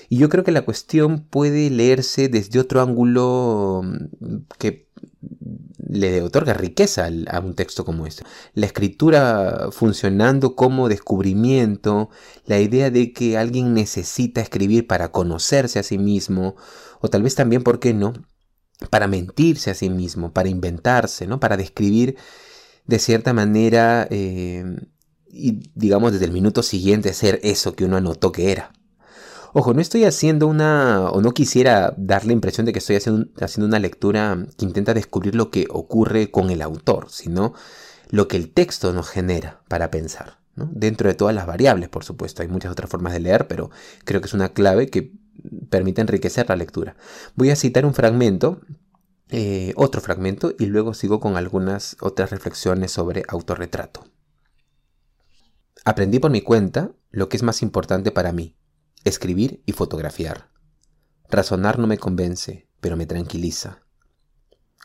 Y 0.09 0.19
yo 0.19 0.29
creo 0.29 0.45
que 0.45 0.53
la 0.53 0.63
cuestión 0.65 1.27
puede 1.29 1.71
leerse 1.71 2.29
desde 2.29 2.61
otro 2.61 2.81
ángulo 2.83 3.83
mm, 3.85 4.37
que 4.59 4.89
le 5.89 6.23
otorga 6.23 6.55
riqueza 6.55 7.09
a 7.29 7.41
un 7.41 7.55
texto 7.55 7.85
como 7.85 8.07
este. 8.07 8.25
La 8.55 8.67
escritura 8.67 9.69
funcionando 9.71 10.57
como 10.57 10.89
descubrimiento, 10.89 12.11
la 12.47 12.61
idea 12.61 12.91
de 12.91 13.13
que 13.13 13.37
alguien 13.39 13.75
necesita 13.75 14.41
escribir 14.41 14.87
para 14.87 15.13
conocerse 15.13 15.79
a 15.79 15.83
sí 15.83 15.99
mismo, 15.99 16.57
o 17.01 17.09
tal 17.09 17.23
vez 17.23 17.35
también, 17.35 17.63
¿por 17.63 17.81
qué 17.81 17.95
no? 17.95 18.13
Para 18.91 19.07
mentirse 19.07 19.71
a 19.71 19.75
sí 19.75 19.91
mismo, 19.91 20.33
para 20.33 20.49
inventarse, 20.49 21.27
¿no? 21.27 21.41
Para 21.41 21.57
describir 21.57 22.17
de 22.87 22.99
cierta 22.99 23.33
manera 23.33 24.07
eh, 24.11 24.65
y 25.35 25.71
digamos 25.75 26.13
desde 26.13 26.27
el 26.27 26.33
minuto 26.33 26.63
siguiente 26.63 27.13
ser 27.13 27.41
eso 27.43 27.75
que 27.75 27.85
uno 27.85 27.97
anotó 27.97 28.33
que 28.33 28.53
era. 28.53 28.73
Ojo, 29.57 29.73
no 29.73 29.81
estoy 29.81 30.03
haciendo 30.03 30.49
una, 30.49 31.11
o 31.11 31.21
no 31.23 31.33
quisiera 31.33 31.95
dar 31.97 32.27
la 32.27 32.33
impresión 32.33 32.67
de 32.67 32.73
que 32.73 32.81
estoy 32.81 32.97
haciendo, 32.97 33.29
una 33.65 33.79
lectura 33.79 34.49
que 34.59 34.65
intenta 34.65 34.95
descubrir 34.95 35.37
lo 35.37 35.53
que 35.53 35.69
ocurre 35.71 36.33
con 36.33 36.51
el 36.51 36.61
autor, 36.61 37.07
sino 37.09 37.55
lo 38.11 38.27
que 38.27 38.37
el 38.37 38.53
texto 38.53 38.93
nos 38.93 39.09
genera 39.09 39.63
para 39.69 39.93
pensar. 39.93 40.39
Dentro 40.57 41.09
de 41.09 41.15
todas 41.15 41.37
las 41.37 41.47
variables, 41.47 41.89
por 41.89 42.03
supuesto, 42.03 42.43
hay 42.43 42.49
muchas 42.49 42.73
otras 42.73 42.91
formas 42.91 43.13
de 43.13 43.21
leer, 43.21 43.47
pero 43.47 43.71
creo 44.05 44.21
que 44.21 44.27
es 44.27 44.35
una 44.35 44.49
clave 44.49 44.89
que 44.89 45.13
permite 45.71 46.01
enriquecer 46.01 46.49
la 46.49 46.57
lectura. 46.57 46.97
Voy 47.37 47.51
a 47.51 47.57
citar 47.57 47.87
un 47.87 47.95
fragmento, 47.95 48.61
eh, 49.29 49.73
otro 49.77 50.01
fragmento, 50.01 50.53
y 50.59 50.67
luego 50.67 50.95
sigo 50.95 51.21
con 51.21 51.37
algunas 51.37 51.97
otras 52.01 52.33
reflexiones 52.33 52.91
sobre 52.91 53.23
autorretrato. 53.29 54.05
Aprendí 55.85 56.19
por 56.19 56.33
mi 56.33 56.41
cuenta 56.41 56.91
lo 57.13 57.29
que 57.29 57.37
es 57.37 57.45
más 57.45 57.63
importante 57.63 58.11
para 58.11 58.33
mí, 58.33 58.57
escribir 59.05 59.63
y 59.67 59.73
fotografiar. 59.73 60.51
Razonar 61.29 61.79
no 61.79 61.87
me 61.87 61.99
convence, 61.99 62.69
pero 62.81 62.97
me 62.97 63.07
tranquiliza. 63.07 63.83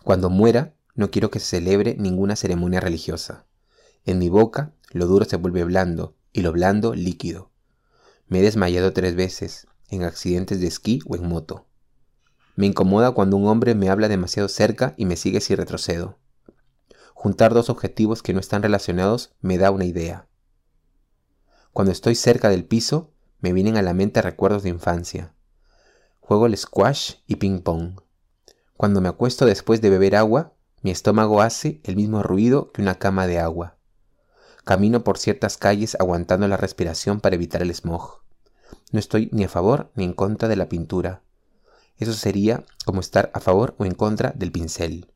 Cuando 0.04 0.30
muera, 0.30 0.76
no 0.94 1.10
quiero 1.10 1.32
que 1.32 1.40
se 1.40 1.58
celebre 1.58 1.96
ninguna 1.98 2.36
ceremonia 2.36 2.82
religiosa. 2.82 3.48
En 4.06 4.20
mi 4.20 4.30
boca, 4.30 4.74
lo 4.92 5.06
duro 5.08 5.26
se 5.26 5.38
vuelve 5.38 5.64
blando 5.64 6.18
y 6.34 6.42
lo 6.42 6.52
blando 6.52 6.94
líquido. 6.94 7.52
Me 8.28 8.40
he 8.40 8.42
desmayado 8.44 8.92
tres 8.92 9.16
veces, 9.16 9.68
en 9.90 10.04
accidentes 10.04 10.60
de 10.60 10.68
esquí 10.68 11.00
o 11.06 11.16
en 11.16 11.28
moto. 11.28 11.68
Me 12.56 12.66
incomoda 12.66 13.12
cuando 13.12 13.38
un 13.38 13.48
hombre 13.48 13.74
me 13.74 13.90
habla 13.90 14.10
demasiado 14.10 14.50
cerca 14.50 14.94
y 14.98 15.06
me 15.06 15.16
sigue 15.16 15.40
si 15.40 15.56
retrocedo. 15.56 16.20
Juntar 17.14 17.54
dos 17.54 17.70
objetivos 17.70 18.22
que 18.22 18.34
no 18.34 18.40
están 18.40 18.64
relacionados 18.64 19.34
me 19.40 19.58
da 19.58 19.72
una 19.72 19.86
idea. 19.86 20.28
Cuando 21.72 21.92
estoy 21.92 22.16
cerca 22.16 22.50
del 22.50 22.66
piso, 22.66 23.14
me 23.40 23.54
vienen 23.54 23.78
a 23.78 23.82
la 23.82 23.94
mente 23.94 24.22
recuerdos 24.22 24.64
de 24.64 24.70
infancia. 24.70 25.34
Juego 26.20 26.46
el 26.46 26.58
squash 26.58 27.16
y 27.26 27.38
ping 27.38 27.62
pong. 27.62 28.02
Cuando 28.76 29.02
me 29.02 29.10
acuesto 29.10 29.46
después 29.46 29.82
de 29.82 29.90
beber 29.90 30.16
agua, 30.16 30.54
mi 30.82 30.92
estómago 30.92 31.42
hace 31.42 31.82
el 31.84 31.96
mismo 31.96 32.24
ruido 32.24 32.72
que 32.72 32.82
una 32.82 32.96
cama 32.96 33.28
de 33.28 33.40
agua. 33.40 33.78
Camino 34.64 35.04
por 35.04 35.18
ciertas 35.18 35.58
calles 35.58 35.98
aguantando 36.00 36.48
la 36.48 36.58
respiración 36.58 37.20
para 37.22 37.36
evitar 37.36 37.62
el 37.62 37.74
smog. 37.74 38.22
No 38.92 39.00
estoy 39.00 39.30
ni 39.32 39.44
a 39.44 39.50
favor 39.50 39.92
ni 39.96 40.04
en 40.04 40.14
contra 40.14 40.48
de 40.48 40.56
la 40.56 40.70
pintura. 40.70 41.24
Eso 41.98 42.14
sería 42.14 42.64
como 42.86 43.02
estar 43.02 43.32
a 43.34 43.40
favor 43.40 43.76
o 43.78 43.86
en 43.86 43.94
contra 43.94 44.32
del 44.36 44.52
pincel. 44.52 45.12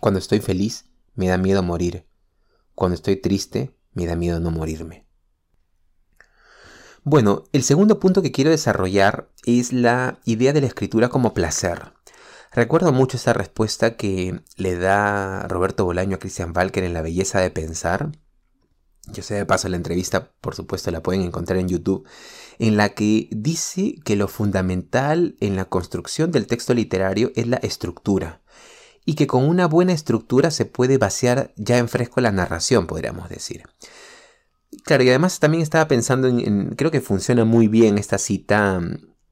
Cuando 0.00 0.18
estoy 0.18 0.40
feliz, 0.40 0.86
me 1.14 1.28
da 1.28 1.38
miedo 1.38 1.62
morir. 1.62 2.06
Cuando 2.74 2.94
estoy 2.94 3.16
triste, 3.16 3.74
me 3.92 4.06
da 4.06 4.16
miedo 4.16 4.40
no 4.40 4.50
morirme. 4.50 5.05
Bueno, 7.08 7.44
el 7.52 7.62
segundo 7.62 8.00
punto 8.00 8.20
que 8.20 8.32
quiero 8.32 8.50
desarrollar 8.50 9.30
es 9.44 9.72
la 9.72 10.18
idea 10.24 10.52
de 10.52 10.60
la 10.60 10.66
escritura 10.66 11.08
como 11.08 11.34
placer. 11.34 11.92
Recuerdo 12.50 12.92
mucho 12.92 13.16
esa 13.16 13.32
respuesta 13.32 13.96
que 13.96 14.40
le 14.56 14.74
da 14.76 15.46
Roberto 15.46 15.84
Bolaño 15.84 16.16
a 16.16 16.18
Christian 16.18 16.52
Walker 16.52 16.82
en 16.82 16.94
La 16.94 17.02
belleza 17.02 17.38
de 17.38 17.52
pensar. 17.52 18.10
Yo 19.12 19.22
sé 19.22 19.34
de 19.34 19.46
paso 19.46 19.68
la 19.68 19.76
entrevista, 19.76 20.32
por 20.40 20.56
supuesto, 20.56 20.90
la 20.90 21.00
pueden 21.00 21.22
encontrar 21.22 21.60
en 21.60 21.68
YouTube, 21.68 22.08
en 22.58 22.76
la 22.76 22.88
que 22.88 23.28
dice 23.30 23.94
que 24.04 24.16
lo 24.16 24.26
fundamental 24.26 25.36
en 25.38 25.54
la 25.54 25.66
construcción 25.66 26.32
del 26.32 26.48
texto 26.48 26.74
literario 26.74 27.30
es 27.36 27.46
la 27.46 27.58
estructura 27.58 28.42
y 29.04 29.14
que 29.14 29.28
con 29.28 29.48
una 29.48 29.68
buena 29.68 29.92
estructura 29.92 30.50
se 30.50 30.64
puede 30.64 30.98
vaciar 30.98 31.54
ya 31.54 31.78
en 31.78 31.88
fresco 31.88 32.20
la 32.20 32.32
narración, 32.32 32.88
podríamos 32.88 33.28
decir. 33.28 33.62
Claro, 34.84 35.02
y 35.02 35.08
además 35.08 35.40
también 35.40 35.62
estaba 35.62 35.88
pensando 35.88 36.28
en, 36.28 36.74
creo 36.76 36.90
que 36.90 37.00
funciona 37.00 37.44
muy 37.44 37.68
bien 37.68 37.98
esta 37.98 38.18
cita 38.18 38.80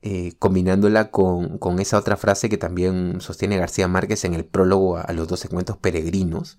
eh, 0.03 0.35
combinándola 0.39 1.11
con, 1.11 1.59
esa 1.79 1.99
otra 1.99 2.17
frase 2.17 2.49
que 2.49 2.59
también 2.59 3.21
sostiene 3.21 3.57
García 3.57 3.89
Márquez 3.89 4.25
en 4.25 4.35
el 4.35 4.45
prólogo 4.45 4.99
a, 4.99 5.13
los 5.13 5.29
12 5.29 5.49
cuentos 5.49 5.79
peregrinos, 5.79 6.59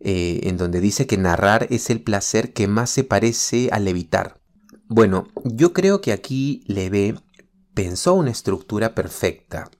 eh, 0.00 0.40
en 0.44 0.56
donde 0.56 0.80
dice 0.80 1.06
que 1.06 1.16
narrar 1.16 1.66
es 1.70 1.90
el 1.90 2.02
placer 2.02 2.52
que 2.52 2.68
más 2.68 2.90
se 2.90 3.04
parece 3.04 3.70
al 3.72 3.86
evitar. 3.88 4.40
Bueno, 4.88 5.28
yo 5.44 5.72
creo 5.72 6.00
que 6.00 6.12
aquí 6.12 6.64
Levé 6.66 7.14
pensó 7.74 8.14
una 8.14 8.30
estructura 8.30 8.94
perfecta 8.94 9.70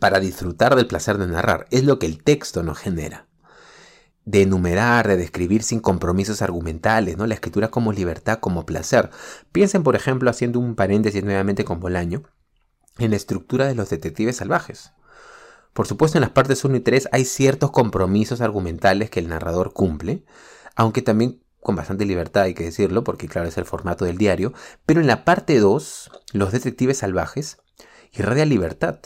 para 0.00 0.20
disfrutar 0.20 0.74
del 0.76 0.86
placer 0.86 1.18
de 1.18 1.28
narrar, 1.28 1.66
es 1.70 1.84
lo 1.84 1.98
que 1.98 2.06
el 2.06 2.22
texto 2.22 2.62
nos 2.62 2.78
genera 2.78 3.28
de 4.24 4.42
enumerar, 4.42 5.06
de 5.06 5.16
describir 5.16 5.62
sin 5.62 5.80
compromisos 5.80 6.42
argumentales, 6.42 7.16
¿no? 7.16 7.26
La 7.26 7.34
escritura 7.34 7.68
como 7.68 7.92
libertad, 7.92 8.38
como 8.38 8.64
placer. 8.64 9.10
Piensen, 9.52 9.82
por 9.82 9.96
ejemplo, 9.96 10.30
haciendo 10.30 10.60
un 10.60 10.74
paréntesis 10.74 11.22
nuevamente 11.22 11.64
con 11.64 11.80
Bolaño, 11.80 12.22
en 12.98 13.10
la 13.10 13.16
estructura 13.16 13.66
de 13.66 13.74
los 13.74 13.90
detectives 13.90 14.36
salvajes. 14.36 14.92
Por 15.72 15.86
supuesto, 15.86 16.18
en 16.18 16.22
las 16.22 16.30
partes 16.30 16.64
1 16.64 16.76
y 16.76 16.80
3 16.80 17.08
hay 17.12 17.24
ciertos 17.24 17.72
compromisos 17.72 18.40
argumentales 18.40 19.10
que 19.10 19.20
el 19.20 19.28
narrador 19.28 19.72
cumple, 19.72 20.24
aunque 20.76 21.02
también 21.02 21.42
con 21.60 21.76
bastante 21.76 22.04
libertad 22.04 22.44
hay 22.44 22.54
que 22.54 22.64
decirlo, 22.64 23.04
porque 23.04 23.26
claro 23.26 23.48
es 23.48 23.58
el 23.58 23.64
formato 23.64 24.04
del 24.04 24.18
diario, 24.18 24.52
pero 24.86 25.00
en 25.00 25.06
la 25.06 25.24
parte 25.24 25.58
2, 25.58 26.10
los 26.32 26.52
detectives 26.52 26.98
salvajes, 26.98 27.58
irradia 28.12 28.44
libertad. 28.44 29.00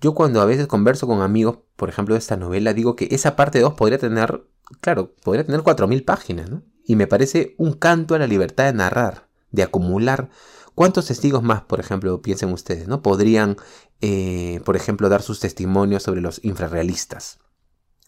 Yo 0.00 0.14
cuando 0.14 0.40
a 0.40 0.44
veces 0.44 0.66
converso 0.66 1.06
con 1.06 1.22
amigos 1.22 1.58
por 1.78 1.88
ejemplo, 1.88 2.16
de 2.16 2.18
esta 2.18 2.36
novela, 2.36 2.74
digo 2.74 2.96
que 2.96 3.06
esa 3.12 3.36
parte 3.36 3.60
2 3.60 3.74
podría 3.74 3.98
tener, 3.98 4.44
claro, 4.80 5.14
podría 5.22 5.46
tener 5.46 5.60
4.000 5.60 6.04
páginas, 6.04 6.50
¿no? 6.50 6.64
Y 6.84 6.96
me 6.96 7.06
parece 7.06 7.54
un 7.56 7.74
canto 7.74 8.16
a 8.16 8.18
la 8.18 8.26
libertad 8.26 8.64
de 8.64 8.72
narrar, 8.72 9.28
de 9.52 9.62
acumular. 9.62 10.28
¿Cuántos 10.74 11.06
testigos 11.06 11.44
más, 11.44 11.62
por 11.62 11.78
ejemplo, 11.78 12.20
piensen 12.20 12.52
ustedes, 12.52 12.88
¿no? 12.88 13.00
Podrían, 13.00 13.56
eh, 14.00 14.60
por 14.64 14.74
ejemplo, 14.74 15.08
dar 15.08 15.22
sus 15.22 15.38
testimonios 15.38 16.02
sobre 16.02 16.20
los 16.20 16.44
infrarrealistas 16.44 17.38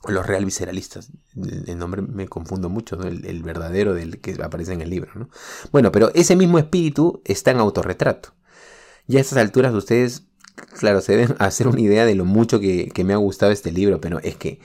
o 0.02 0.10
los 0.10 0.26
real 0.26 0.44
visceralistas. 0.44 1.12
El 1.36 1.78
nombre 1.78 2.02
me 2.02 2.26
confundo 2.26 2.68
mucho, 2.70 2.96
¿no? 2.96 3.04
el, 3.04 3.42
verdadero 3.44 3.94
del 3.94 4.20
que 4.20 4.36
aparece 4.42 4.72
en 4.72 4.80
el 4.80 4.90
libro, 4.90 5.12
¿no? 5.14 5.28
Bueno, 5.70 5.92
pero 5.92 6.10
ese 6.14 6.34
mismo 6.34 6.58
espíritu 6.58 7.22
está 7.24 7.52
en 7.52 7.58
autorretrato. 7.58 8.34
Ya 9.06 9.18
a 9.18 9.22
estas 9.22 9.38
alturas 9.38 9.72
ustedes, 9.74 10.26
claro, 10.78 11.00
se 11.00 11.16
deben 11.16 11.36
hacer 11.38 11.68
una 11.68 11.80
idea 11.80 12.04
de 12.04 12.14
lo 12.14 12.24
mucho 12.24 12.60
que, 12.60 12.92
me 13.04 13.12
ha 13.12 13.18
gustado 13.18 13.52
este 13.52 13.72
libro, 13.72 14.00
pero 14.00 14.20
es 14.20 14.36
que, 14.36 14.60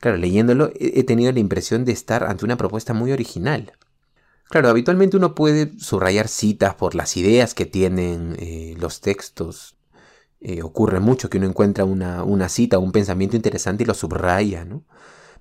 claro, 0.00 0.16
leyéndolo 0.16 0.70
he 0.78 1.04
tenido 1.04 1.32
la 1.32 1.40
impresión 1.40 1.84
de 1.84 1.92
estar 1.92 2.24
ante 2.24 2.44
una 2.44 2.56
propuesta 2.56 2.94
muy 2.94 3.12
original. 3.12 3.72
Claro, 4.48 4.70
habitualmente 4.70 5.16
uno 5.16 5.34
puede 5.34 5.78
subrayar 5.78 6.26
citas 6.28 6.74
por 6.74 6.94
las 6.94 7.16
ideas 7.18 7.54
que 7.54 7.66
tienen 7.66 8.34
eh, 8.38 8.74
los 8.78 9.02
textos. 9.02 9.76
Eh, 10.40 10.62
ocurre 10.62 11.00
mucho 11.00 11.28
que 11.28 11.36
uno 11.36 11.46
encuentra 11.46 11.84
una, 11.84 12.22
una 12.22 12.48
cita 12.48 12.78
o 12.78 12.80
un 12.80 12.92
pensamiento 12.92 13.36
interesante 13.36 13.82
y 13.82 13.86
lo 13.86 13.94
subraya, 13.94 14.64
¿no? 14.64 14.84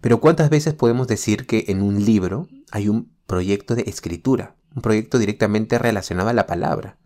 Pero 0.02 0.20
¿cuántas 0.20 0.50
veces 0.50 0.74
podemos 0.74 1.08
decir 1.08 1.48
que 1.48 1.66
en 1.70 1.82
un 1.82 2.04
libro 2.04 2.48
hay 2.72 2.90
un 2.90 3.12
proyecto 3.26 3.76
de 3.76 3.84
escritura, 3.84 4.56
un 4.76 4.82
proyecto 4.82 5.20
directamente 5.20 5.80
relacionado 5.80 6.30
a 6.30 6.34
la 6.34 6.46
palabra? 6.46 6.98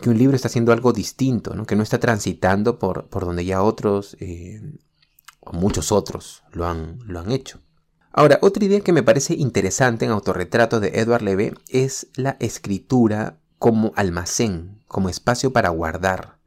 Que 0.00 0.10
un 0.10 0.18
libro 0.18 0.36
está 0.36 0.48
haciendo 0.48 0.72
algo 0.72 0.92
distinto, 0.92 1.54
¿no? 1.54 1.64
que 1.64 1.76
no 1.76 1.82
está 1.82 1.98
transitando 1.98 2.78
por, 2.78 3.08
por 3.08 3.24
donde 3.24 3.44
ya 3.44 3.62
otros, 3.62 4.16
eh, 4.20 4.60
o 5.40 5.52
muchos 5.52 5.92
otros, 5.92 6.42
lo 6.52 6.66
han, 6.66 6.98
lo 7.06 7.20
han 7.20 7.30
hecho. 7.32 7.60
Ahora, 8.12 8.38
otra 8.40 8.64
idea 8.64 8.80
que 8.80 8.92
me 8.92 9.02
parece 9.02 9.34
interesante 9.34 10.06
en 10.06 10.10
Autorretrato 10.10 10.80
de 10.80 10.88
Edward 11.00 11.22
Leve 11.22 11.54
es 11.68 12.08
la 12.16 12.36
escritura 12.40 13.38
como 13.58 13.92
almacén, 13.94 14.82
como 14.86 15.08
espacio 15.08 15.52
para 15.52 15.68
guardar. 15.68 16.38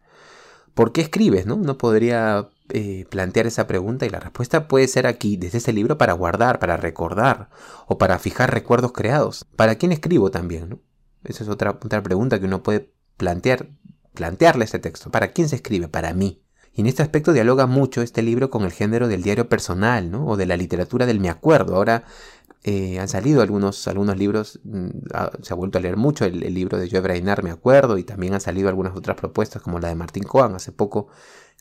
¿Por 0.73 0.91
qué 0.91 1.01
escribes? 1.01 1.45
No, 1.45 1.77
podría 1.77 2.49
eh, 2.69 3.05
plantear 3.09 3.45
esa 3.45 3.67
pregunta 3.67 4.05
y 4.05 4.09
la 4.09 4.19
respuesta 4.19 4.67
puede 4.67 4.87
ser 4.87 5.05
aquí, 5.05 5.37
desde 5.37 5.59
ese 5.59 5.73
libro, 5.73 5.97
para 5.97 6.13
guardar, 6.13 6.59
para 6.59 6.77
recordar 6.77 7.49
o 7.87 7.97
para 7.97 8.17
fijar 8.17 8.51
recuerdos 8.51 8.91
creados. 8.91 9.45
¿Para 9.55 9.75
quién 9.75 9.91
escribo 9.91 10.31
también? 10.31 10.81
Esa 11.23 11.43
es 11.43 11.49
otra, 11.49 11.71
otra 11.71 12.01
pregunta 12.01 12.39
que 12.39 12.45
uno 12.45 12.63
puede 12.63 12.93
plantear, 13.19 13.69
plantearle 14.15 14.65
este 14.65 14.79
texto. 14.79 15.11
¿Para 15.11 15.31
quién 15.33 15.49
se 15.49 15.57
escribe? 15.57 15.89
Para 15.89 16.13
mí. 16.13 16.41
Y 16.73 16.81
en 16.81 16.87
este 16.87 17.03
aspecto 17.03 17.33
dialoga 17.33 17.67
mucho 17.67 18.01
este 18.01 18.23
libro 18.23 18.49
con 18.49 18.63
el 18.63 18.71
género 18.71 19.07
del 19.07 19.21
diario 19.21 19.49
personal, 19.49 20.09
¿no? 20.09 20.25
O 20.25 20.37
de 20.37 20.45
la 20.45 20.57
literatura 20.57 21.05
del 21.05 21.19
me 21.19 21.29
acuerdo. 21.29 21.75
Ahora 21.75 22.05
eh, 22.63 22.99
han 22.99 23.09
salido 23.09 23.41
algunos, 23.41 23.87
algunos 23.87 24.17
libros, 24.17 24.61
mm, 24.63 24.87
se 25.41 25.53
ha 25.53 25.55
vuelto 25.55 25.77
a 25.77 25.81
leer 25.81 25.97
mucho 25.97 26.25
el, 26.25 26.39
libro 26.53 26.77
de 26.77 26.89
Joe 26.89 27.01
Brainar, 27.01 27.43
me 27.43 27.51
acuerdo, 27.51 27.97
y 27.97 28.03
también 28.03 28.33
han 28.33 28.41
salido 28.41 28.69
algunas 28.69 28.95
otras 28.95 29.17
propuestas 29.17 29.61
como 29.61 29.79
la 29.79 29.89
de 29.89 29.95
Martín 29.95 30.23
Cohen 30.23 30.55
hace 30.55 30.71
poco, 30.71 31.07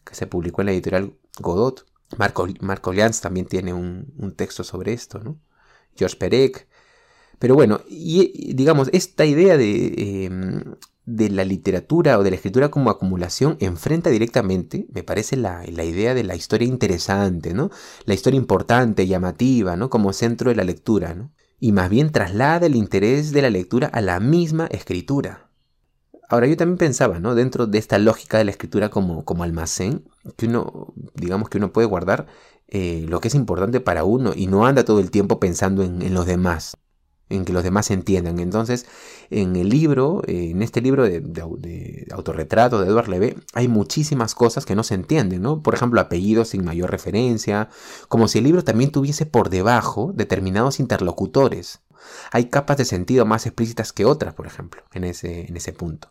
que 0.04 0.14
se 0.14 0.26
publicó 0.26 0.62
en 0.62 0.66
la 0.66 0.72
editorial 0.72 1.14
Godot. 1.40 1.84
Marco, 2.16 2.46
Marco 2.60 2.92
también 3.20 3.46
tiene 3.46 3.72
un, 3.74 4.14
un, 4.18 4.32
texto 4.34 4.64
sobre 4.64 4.92
esto, 4.92 5.18
¿no? 5.18 5.38
George 5.96 6.16
Perec. 6.16 6.68
Pero 7.38 7.54
bueno, 7.54 7.80
y 7.88 8.54
digamos, 8.54 8.88
esta 8.92 9.24
idea 9.24 9.56
de, 9.56 10.24
em, 10.26 10.74
de 11.08 11.30
la 11.30 11.44
literatura 11.44 12.18
o 12.18 12.22
de 12.22 12.30
la 12.30 12.36
escritura 12.36 12.70
como 12.70 12.90
acumulación 12.90 13.56
enfrenta 13.60 14.10
directamente, 14.10 14.86
me 14.92 15.02
parece, 15.02 15.36
la, 15.36 15.64
idea 15.66 16.12
de 16.12 16.22
la 16.22 16.36
historia 16.36 16.68
interesante, 16.68 17.54
¿no? 17.54 17.70
La 18.04 18.12
historia 18.12 18.36
importante, 18.36 19.06
llamativa, 19.06 19.74
¿no? 19.74 19.88
Como 19.88 20.12
centro 20.12 20.50
de 20.50 20.56
la 20.56 20.64
lectura, 20.64 21.14
¿no? 21.14 21.32
Y 21.58 21.72
más 21.72 21.88
bien 21.88 22.12
traslada 22.12 22.66
el 22.66 22.76
interés 22.76 23.32
de 23.32 23.40
la 23.40 23.48
lectura 23.48 23.86
a 23.86 24.02
la 24.02 24.20
misma 24.20 24.66
escritura. 24.66 25.50
Ahora 26.28 26.46
yo 26.46 26.58
también 26.58 26.76
pensaba, 26.76 27.20
¿no? 27.20 27.34
Dentro 27.34 27.66
de 27.66 27.78
esta 27.78 27.98
lógica 27.98 28.36
de 28.36 28.44
la 28.44 28.50
escritura 28.50 28.90
como, 28.90 29.24
como 29.24 29.44
almacén, 29.44 30.04
que 30.36 30.46
uno, 30.46 30.92
digamos 31.14 31.48
que 31.48 31.56
uno 31.56 31.72
puede 31.72 31.86
guardar 31.86 32.26
eh, 32.68 33.06
lo 33.08 33.20
que 33.20 33.28
es 33.28 33.34
importante 33.34 33.80
para 33.80 34.04
uno 34.04 34.32
y 34.36 34.46
no 34.46 34.66
anda 34.66 34.84
todo 34.84 35.00
el 35.00 35.10
tiempo 35.10 35.40
pensando 35.40 35.82
en, 35.82 36.02
en 36.02 36.12
los 36.12 36.26
demás 36.26 36.76
en 37.28 37.44
que 37.44 37.52
los 37.52 37.62
demás 37.62 37.90
entiendan. 37.90 38.38
Entonces, 38.38 38.86
en 39.30 39.56
el 39.56 39.68
libro, 39.68 40.22
eh, 40.26 40.50
en 40.50 40.62
este 40.62 40.80
libro 40.80 41.04
de, 41.04 42.06
autorretrato 42.10 42.80
de 42.80 42.88
Edward 42.88 43.08
Leve, 43.08 43.36
hay 43.54 43.68
muchísimas 43.68 44.34
cosas 44.34 44.64
que 44.64 44.74
no 44.74 44.82
se 44.82 44.94
entienden, 44.94 45.42
¿no? 45.42 45.62
Por 45.62 45.74
ejemplo, 45.74 46.00
apellidos 46.00 46.48
sin 46.48 46.64
mayor 46.64 46.90
referencia, 46.90 47.68
como 48.08 48.28
si 48.28 48.38
el 48.38 48.44
libro 48.44 48.64
también 48.64 48.90
tuviese 48.90 49.26
por 49.26 49.50
debajo 49.50 50.12
determinados 50.14 50.80
interlocutores. 50.80 51.80
Hay 52.32 52.46
capas 52.46 52.76
de 52.78 52.84
sentido 52.84 53.26
más 53.26 53.46
explícitas 53.46 53.92
que 53.92 54.04
otras, 54.04 54.34
por 54.34 54.46
ejemplo, 54.46 54.82
en 54.92 55.04
ese, 55.04 55.46
en 55.46 55.56
ese 55.56 55.72
punto. 55.72 56.10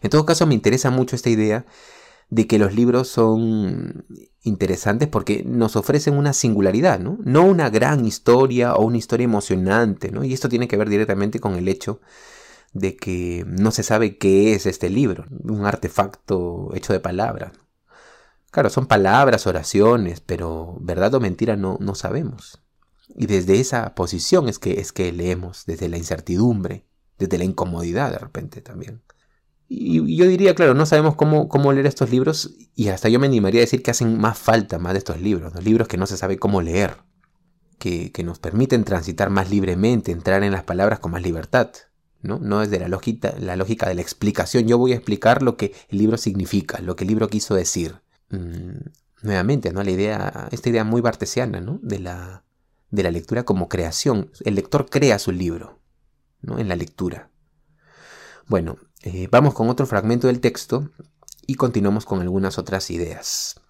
En 0.00 0.10
todo 0.10 0.24
caso, 0.24 0.46
me 0.46 0.54
interesa 0.54 0.90
mucho 0.90 1.16
esta 1.16 1.28
idea 1.28 1.66
de 2.28 2.46
que 2.46 2.58
los 2.58 2.74
libros 2.74 3.08
son 3.08 4.04
interesantes 4.42 5.08
porque 5.08 5.44
nos 5.44 5.76
ofrecen 5.76 6.14
una 6.14 6.32
singularidad, 6.32 6.98
¿no? 6.98 7.18
No 7.22 7.44
una 7.44 7.70
gran 7.70 8.04
historia 8.04 8.74
o 8.74 8.84
una 8.84 8.98
historia 8.98 9.24
emocionante, 9.24 10.10
¿no? 10.10 10.24
Y 10.24 10.32
esto 10.32 10.48
tiene 10.48 10.68
que 10.68 10.76
ver 10.76 10.88
directamente 10.88 11.38
con 11.40 11.54
el 11.54 11.68
hecho 11.68 12.00
de 12.72 12.96
que 12.96 13.44
no 13.46 13.70
se 13.70 13.82
sabe 13.82 14.18
qué 14.18 14.54
es 14.54 14.66
este 14.66 14.90
libro, 14.90 15.26
un 15.44 15.64
artefacto 15.64 16.70
hecho 16.74 16.92
de 16.92 17.00
palabras. 17.00 17.52
Claro, 18.50 18.70
son 18.70 18.86
palabras, 18.86 19.46
oraciones, 19.46 20.20
pero 20.20 20.76
verdad 20.80 21.14
o 21.14 21.20
mentira 21.20 21.56
no, 21.56 21.78
no 21.80 21.94
sabemos. 21.94 22.60
Y 23.14 23.26
desde 23.26 23.60
esa 23.60 23.94
posición 23.94 24.48
es 24.48 24.58
que, 24.58 24.80
es 24.80 24.92
que 24.92 25.12
leemos, 25.12 25.64
desde 25.66 25.88
la 25.88 25.96
incertidumbre, 25.96 26.86
desde 27.18 27.38
la 27.38 27.44
incomodidad 27.44 28.10
de 28.10 28.18
repente 28.18 28.60
también. 28.60 29.02
Y 29.68 30.16
yo 30.16 30.26
diría, 30.26 30.54
claro, 30.54 30.74
no 30.74 30.86
sabemos 30.86 31.16
cómo, 31.16 31.48
cómo 31.48 31.72
leer 31.72 31.86
estos 31.86 32.10
libros 32.10 32.54
y 32.76 32.88
hasta 32.88 33.08
yo 33.08 33.18
me 33.18 33.26
animaría 33.26 33.60
a 33.60 33.64
decir 33.64 33.82
que 33.82 33.90
hacen 33.90 34.18
más 34.18 34.38
falta 34.38 34.78
más 34.78 34.92
de 34.92 34.98
estos 34.98 35.20
libros, 35.20 35.54
los 35.54 35.64
libros 35.64 35.88
que 35.88 35.96
no 35.96 36.06
se 36.06 36.16
sabe 36.16 36.38
cómo 36.38 36.62
leer, 36.62 36.98
que, 37.78 38.12
nos 38.24 38.38
permiten 38.38 38.84
transitar 38.84 39.30
más 39.30 39.50
libremente, 39.50 40.12
entrar 40.12 40.42
en 40.42 40.52
las 40.52 40.64
palabras 40.64 40.98
con 41.00 41.12
más 41.12 41.22
libertad, 41.22 41.70
¿no? 42.22 42.38
No 42.38 42.60
desde 42.60 42.78
la 42.78 42.88
lógica, 42.88 43.34
la 43.38 43.56
lógica 43.56 43.88
de 43.88 43.94
la 43.94 44.02
explicación, 44.02 44.66
yo 44.66 44.78
voy 44.78 44.92
a 44.92 44.96
explicar 44.96 45.42
lo 45.42 45.56
que 45.56 45.74
el 45.88 45.98
libro 45.98 46.16
significa, 46.16 46.80
lo 46.80 46.96
que 46.96 47.04
el 47.04 47.08
libro 47.08 47.28
quiso 47.28 47.54
decir. 47.54 47.96
Mm, 48.30 48.88
nuevamente, 49.22 49.72
¿no? 49.72 49.82
La 49.82 49.90
idea, 49.90 50.48
esta 50.50 50.68
idea 50.68 50.84
muy 50.84 51.00
bartesiana, 51.00 51.60
¿no? 51.60 51.78
De 51.82 51.98
la, 51.98 52.44
de 52.90 53.02
la 53.02 53.10
lectura 53.10 53.44
como 53.44 53.68
creación. 53.68 54.30
El 54.44 54.54
lector 54.54 54.88
crea 54.90 55.18
su 55.18 55.32
libro, 55.32 55.80
¿no? 56.40 56.58
En 56.58 56.68
la 56.68 56.76
lectura. 56.76 57.30
Bueno, 58.48 58.76
eh, 59.08 59.28
vamos 59.30 59.54
con 59.54 59.68
otro 59.68 59.86
fragmento 59.86 60.26
del 60.26 60.40
texto 60.40 60.90
y 61.46 61.54
continuamos 61.54 62.04
con 62.04 62.22
algunas 62.22 62.58
otras 62.58 62.90
ideas. 62.90 63.60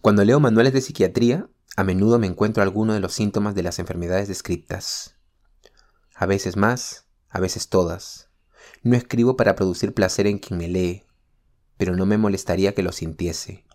Cuando 0.00 0.24
leo 0.24 0.40
manuales 0.40 0.72
de 0.72 0.80
psiquiatría, 0.80 1.50
a 1.76 1.84
menudo 1.84 2.18
me 2.18 2.26
encuentro 2.26 2.62
alguno 2.62 2.94
de 2.94 3.00
los 3.00 3.12
síntomas 3.12 3.54
de 3.54 3.62
las 3.62 3.78
enfermedades 3.78 4.28
descritas. 4.28 5.16
A 6.14 6.24
veces 6.24 6.56
más, 6.56 7.04
a 7.28 7.38
veces 7.38 7.68
todas. 7.68 8.30
No 8.82 8.96
escribo 8.96 9.36
para 9.36 9.56
producir 9.56 9.92
placer 9.92 10.26
en 10.26 10.38
quien 10.38 10.58
me 10.58 10.68
lee, 10.68 11.04
pero 11.76 11.94
no 11.94 12.06
me 12.06 12.16
molestaría 12.16 12.74
que 12.74 12.82
lo 12.82 12.92
sintiese. 12.92 13.66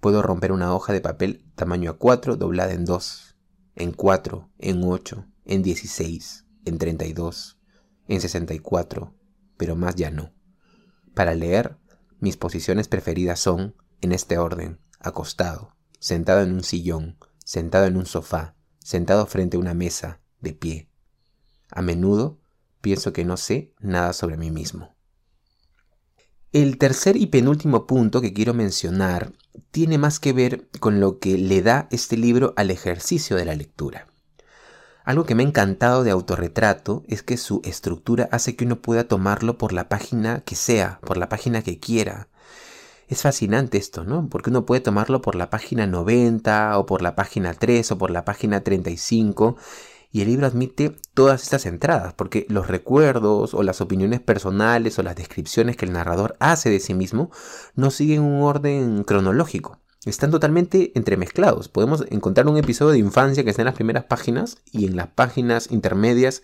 Puedo 0.00 0.20
romper 0.20 0.52
una 0.52 0.74
hoja 0.74 0.92
de 0.92 1.00
papel 1.00 1.50
tamaño 1.54 1.98
A4 1.98 2.36
doblada 2.36 2.74
en 2.74 2.84
2, 2.84 3.34
en 3.76 3.92
4, 3.92 4.50
en 4.58 4.84
8, 4.84 5.26
en 5.46 5.62
16, 5.62 6.44
en 6.66 6.76
32, 6.76 7.58
en 8.08 8.20
64, 8.20 9.14
pero 9.58 9.76
más 9.76 9.96
ya 9.96 10.10
no. 10.10 10.32
Para 11.14 11.34
leer, 11.34 11.76
mis 12.20 12.38
posiciones 12.38 12.88
preferidas 12.88 13.38
son, 13.38 13.74
en 14.00 14.12
este 14.12 14.38
orden, 14.38 14.80
acostado, 14.98 15.76
sentado 16.00 16.40
en 16.40 16.52
un 16.52 16.64
sillón, 16.64 17.18
sentado 17.44 17.84
en 17.84 17.96
un 17.96 18.06
sofá, 18.06 18.54
sentado 18.78 19.26
frente 19.26 19.58
a 19.58 19.60
una 19.60 19.74
mesa, 19.74 20.20
de 20.40 20.52
pie. 20.54 20.88
A 21.70 21.82
menudo 21.82 22.40
pienso 22.80 23.12
que 23.12 23.24
no 23.24 23.36
sé 23.36 23.74
nada 23.80 24.12
sobre 24.12 24.36
mí 24.36 24.50
mismo. 24.50 24.96
El 26.52 26.78
tercer 26.78 27.16
y 27.16 27.26
penúltimo 27.26 27.86
punto 27.86 28.22
que 28.22 28.32
quiero 28.32 28.54
mencionar 28.54 29.32
tiene 29.70 29.98
más 29.98 30.18
que 30.18 30.32
ver 30.32 30.68
con 30.80 30.98
lo 31.00 31.18
que 31.18 31.36
le 31.36 31.60
da 31.60 31.88
este 31.90 32.16
libro 32.16 32.54
al 32.56 32.70
ejercicio 32.70 33.36
de 33.36 33.44
la 33.44 33.54
lectura. 33.54 34.06
Algo 35.08 35.24
que 35.24 35.34
me 35.34 35.42
ha 35.42 35.46
encantado 35.46 36.04
de 36.04 36.10
autorretrato 36.10 37.02
es 37.08 37.22
que 37.22 37.38
su 37.38 37.62
estructura 37.64 38.28
hace 38.30 38.56
que 38.56 38.66
uno 38.66 38.82
pueda 38.82 39.08
tomarlo 39.08 39.56
por 39.56 39.72
la 39.72 39.88
página 39.88 40.42
que 40.42 40.54
sea, 40.54 41.00
por 41.00 41.16
la 41.16 41.30
página 41.30 41.62
que 41.62 41.80
quiera. 41.80 42.28
Es 43.08 43.22
fascinante 43.22 43.78
esto, 43.78 44.04
¿no? 44.04 44.28
Porque 44.28 44.50
uno 44.50 44.66
puede 44.66 44.82
tomarlo 44.82 45.22
por 45.22 45.34
la 45.34 45.48
página 45.48 45.86
90 45.86 46.78
o 46.78 46.84
por 46.84 47.00
la 47.00 47.16
página 47.16 47.54
3 47.54 47.92
o 47.92 47.96
por 47.96 48.10
la 48.10 48.26
página 48.26 48.60
35 48.60 49.56
y 50.12 50.20
el 50.20 50.28
libro 50.28 50.46
admite 50.46 50.94
todas 51.14 51.42
estas 51.42 51.64
entradas, 51.64 52.12
porque 52.12 52.44
los 52.50 52.66
recuerdos 52.66 53.54
o 53.54 53.62
las 53.62 53.80
opiniones 53.80 54.20
personales 54.20 54.98
o 54.98 55.02
las 55.02 55.16
descripciones 55.16 55.78
que 55.78 55.86
el 55.86 55.94
narrador 55.94 56.36
hace 56.38 56.68
de 56.68 56.80
sí 56.80 56.92
mismo 56.92 57.30
no 57.74 57.90
siguen 57.90 58.20
un 58.20 58.42
orden 58.42 59.04
cronológico, 59.04 59.78
están 60.04 60.30
totalmente 60.30 60.92
entremezclados. 60.94 61.68
Podemos 61.68 62.04
encontrar 62.10 62.46
un 62.46 62.56
episodio 62.56 62.92
de 62.92 62.98
infancia 62.98 63.44
que 63.44 63.50
está 63.50 63.62
en 63.62 63.66
las 63.66 63.74
primeras 63.74 64.04
páginas 64.04 64.58
y 64.72 64.86
en 64.86 64.96
las 64.96 65.08
páginas 65.08 65.70
intermedias 65.70 66.42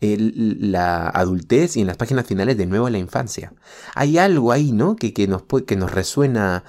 la 0.00 1.08
adultez 1.08 1.76
y 1.76 1.82
en 1.82 1.86
las 1.86 1.98
páginas 1.98 2.26
finales 2.26 2.56
de 2.56 2.66
nuevo 2.66 2.88
la 2.88 2.98
infancia. 2.98 3.52
Hay 3.94 4.16
algo 4.16 4.50
ahí, 4.52 4.72
¿no? 4.72 4.96
Que, 4.96 5.12
que, 5.12 5.26
nos, 5.28 5.42
que 5.66 5.76
nos 5.76 5.92
resuena 5.92 6.64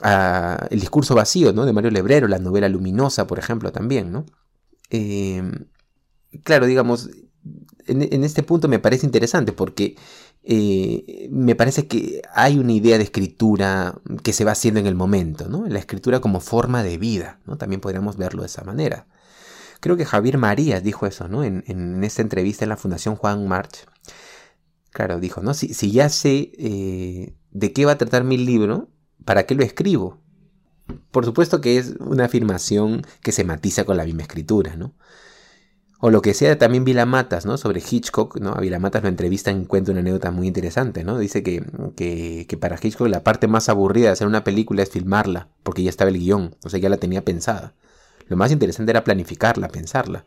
a 0.00 0.68
el 0.70 0.80
discurso 0.80 1.14
vacío, 1.14 1.52
¿no? 1.52 1.66
De 1.66 1.72
Mario 1.72 1.90
Lebrero, 1.90 2.28
la 2.28 2.38
novela 2.38 2.68
luminosa, 2.68 3.26
por 3.26 3.40
ejemplo, 3.40 3.72
también, 3.72 4.12
¿no? 4.12 4.26
Eh, 4.90 5.42
claro, 6.44 6.66
digamos, 6.66 7.10
en, 7.86 8.24
este 8.24 8.42
punto 8.42 8.68
me 8.68 8.78
parece 8.78 9.06
interesante 9.06 9.52
porque 9.52 9.96
eh, 10.50 11.28
me 11.30 11.54
parece 11.54 11.86
que 11.86 12.22
hay 12.32 12.58
una 12.58 12.72
idea 12.72 12.96
de 12.96 13.04
escritura 13.04 14.00
que 14.22 14.32
se 14.32 14.46
va 14.46 14.52
haciendo 14.52 14.80
en 14.80 14.86
el 14.86 14.94
momento, 14.94 15.46
¿no? 15.46 15.66
La 15.66 15.78
escritura 15.78 16.20
como 16.20 16.40
forma 16.40 16.82
de 16.82 16.96
vida, 16.96 17.38
¿no? 17.44 17.58
También 17.58 17.82
podríamos 17.82 18.16
verlo 18.16 18.40
de 18.40 18.46
esa 18.46 18.64
manera. 18.64 19.06
Creo 19.80 19.98
que 19.98 20.06
Javier 20.06 20.38
Marías 20.38 20.82
dijo 20.82 21.06
eso, 21.06 21.28
¿no? 21.28 21.44
En, 21.44 22.02
esta 22.02 22.22
entrevista 22.22 22.64
en 22.64 22.70
la 22.70 22.78
Fundación 22.78 23.14
Juan 23.14 23.46
March. 23.46 23.84
Claro, 24.90 25.20
dijo, 25.20 25.42
¿no? 25.42 25.52
Si, 25.52 25.74
si 25.74 25.92
ya 25.92 26.08
sé 26.08 26.50
eh, 26.56 27.34
de 27.50 27.72
qué 27.74 27.84
va 27.84 27.92
a 27.92 27.98
tratar 27.98 28.24
mi 28.24 28.38
libro, 28.38 28.88
¿para 29.26 29.44
qué 29.44 29.54
lo 29.54 29.62
escribo? 29.62 30.18
Por 31.10 31.26
supuesto 31.26 31.60
que 31.60 31.76
es 31.76 31.96
una 32.00 32.24
afirmación 32.24 33.02
que 33.22 33.32
se 33.32 33.44
matiza 33.44 33.84
con 33.84 33.98
la 33.98 34.06
misma 34.06 34.22
escritura, 34.22 34.76
¿no? 34.76 34.94
O 36.00 36.10
lo 36.10 36.22
que 36.22 36.32
sea 36.32 36.56
también 36.58 36.84
Vilamatas, 36.84 37.44
¿no? 37.44 37.58
Sobre 37.58 37.80
Hitchcock, 37.80 38.38
¿no? 38.38 38.52
A 38.52 38.60
Vilamatas 38.60 39.02
lo 39.02 39.08
entrevista 39.08 39.50
y 39.50 39.64
cuenta 39.66 39.90
una 39.90 40.00
anécdota 40.00 40.30
muy 40.30 40.46
interesante, 40.46 41.02
¿no? 41.02 41.18
Dice 41.18 41.42
que, 41.42 41.64
que, 41.96 42.46
que, 42.48 42.56
para 42.56 42.78
Hitchcock 42.80 43.08
la 43.08 43.24
parte 43.24 43.48
más 43.48 43.68
aburrida 43.68 44.06
de 44.06 44.12
hacer 44.12 44.28
una 44.28 44.44
película 44.44 44.82
es 44.84 44.90
filmarla, 44.90 45.48
porque 45.64 45.82
ya 45.82 45.90
estaba 45.90 46.10
el 46.10 46.18
guion, 46.18 46.54
o 46.64 46.68
sea, 46.70 46.78
ya 46.78 46.88
la 46.88 46.98
tenía 46.98 47.24
pensada. 47.24 47.74
Lo 48.28 48.36
más 48.36 48.52
interesante 48.52 48.92
era 48.92 49.02
planificarla, 49.02 49.68
pensarla. 49.68 50.24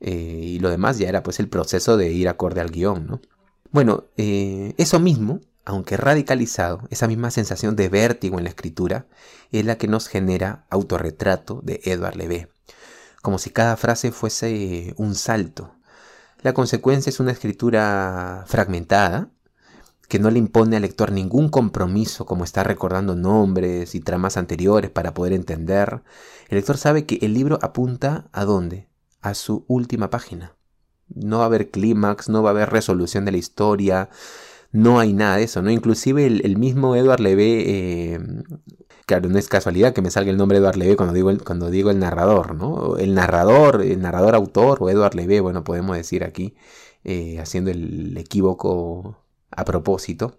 Eh, 0.00 0.40
y 0.42 0.58
lo 0.58 0.68
demás 0.68 0.98
ya 0.98 1.08
era 1.08 1.22
pues 1.22 1.40
el 1.40 1.48
proceso 1.48 1.96
de 1.96 2.12
ir 2.12 2.28
acorde 2.28 2.60
al 2.60 2.70
guion, 2.70 3.06
¿no? 3.06 3.20
Bueno, 3.70 4.04
eh, 4.18 4.74
eso 4.76 5.00
mismo, 5.00 5.40
aunque 5.64 5.96
radicalizado, 5.96 6.82
esa 6.90 7.08
misma 7.08 7.30
sensación 7.30 7.74
de 7.74 7.88
vértigo 7.88 8.38
en 8.38 8.44
la 8.44 8.50
escritura, 8.50 9.06
es 9.50 9.64
la 9.64 9.78
que 9.78 9.88
nos 9.88 10.08
genera 10.08 10.66
Autorretrato 10.68 11.60
de 11.64 11.80
Edward 11.84 12.16
Levé, 12.16 12.48
como 13.24 13.38
si 13.38 13.48
cada 13.48 13.78
frase 13.78 14.12
fuese 14.12 14.92
un 14.98 15.14
salto. 15.14 15.74
La 16.42 16.52
consecuencia 16.52 17.08
es 17.08 17.20
una 17.20 17.32
escritura 17.32 18.44
fragmentada, 18.46 19.30
que 20.10 20.18
no 20.18 20.30
le 20.30 20.38
impone 20.38 20.76
al 20.76 20.82
lector 20.82 21.10
ningún 21.10 21.48
compromiso 21.48 22.26
como 22.26 22.44
estar 22.44 22.66
recordando 22.66 23.14
nombres 23.14 23.94
y 23.94 24.00
tramas 24.00 24.36
anteriores 24.36 24.90
para 24.90 25.14
poder 25.14 25.32
entender. 25.32 26.02
El 26.50 26.58
lector 26.58 26.76
sabe 26.76 27.06
que 27.06 27.18
el 27.22 27.32
libro 27.32 27.58
apunta 27.62 28.28
a 28.30 28.44
dónde? 28.44 28.90
A 29.22 29.32
su 29.32 29.64
última 29.68 30.10
página. 30.10 30.54
No 31.08 31.38
va 31.38 31.44
a 31.44 31.46
haber 31.46 31.70
clímax, 31.70 32.28
no 32.28 32.42
va 32.42 32.50
a 32.50 32.52
haber 32.52 32.68
resolución 32.68 33.24
de 33.24 33.32
la 33.32 33.38
historia, 33.38 34.10
no 34.70 35.00
hay 35.00 35.14
nada 35.14 35.38
de 35.38 35.44
eso, 35.44 35.62
¿no? 35.62 35.70
Inclusive 35.70 36.26
el, 36.26 36.58
mismo 36.58 36.94
Edward 36.94 37.20
Levé, 37.20 37.62
eh, 38.16 38.20
claro, 39.06 39.28
no 39.28 39.38
es 39.38 39.48
casualidad 39.48 39.92
que 39.92 40.02
me 40.02 40.10
salga 40.10 40.30
el 40.30 40.36
nombre 40.36 40.58
de 40.58 40.64
Edward 40.64 40.76
Levé 40.76 40.96
cuando 40.96 41.14
digo 41.14 41.30
el, 41.30 41.42
cuando 41.42 41.70
digo 41.70 41.90
el 41.90 41.98
narrador, 41.98 42.54
¿no? 42.54 42.96
El 42.96 43.14
narrador, 43.14 43.82
el 43.82 44.00
narrador 44.00 44.34
autor 44.34 44.78
o 44.80 44.90
Edward 44.90 45.14
Levé, 45.14 45.40
bueno, 45.40 45.64
podemos 45.64 45.96
decir 45.96 46.24
aquí, 46.24 46.54
eh, 47.04 47.38
haciendo 47.40 47.70
el 47.70 48.16
equívoco 48.16 49.18
a 49.50 49.64
propósito, 49.64 50.38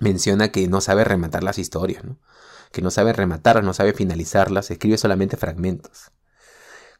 menciona 0.00 0.50
que 0.52 0.68
no 0.68 0.80
sabe 0.80 1.04
rematar 1.04 1.42
las 1.42 1.58
historias, 1.58 2.04
¿no? 2.04 2.18
que 2.72 2.82
no 2.82 2.90
sabe 2.90 3.12
rematarlas, 3.12 3.64
no 3.64 3.74
sabe 3.74 3.92
finalizarlas, 3.94 4.70
escribe 4.70 4.98
solamente 4.98 5.36
fragmentos. 5.36 6.12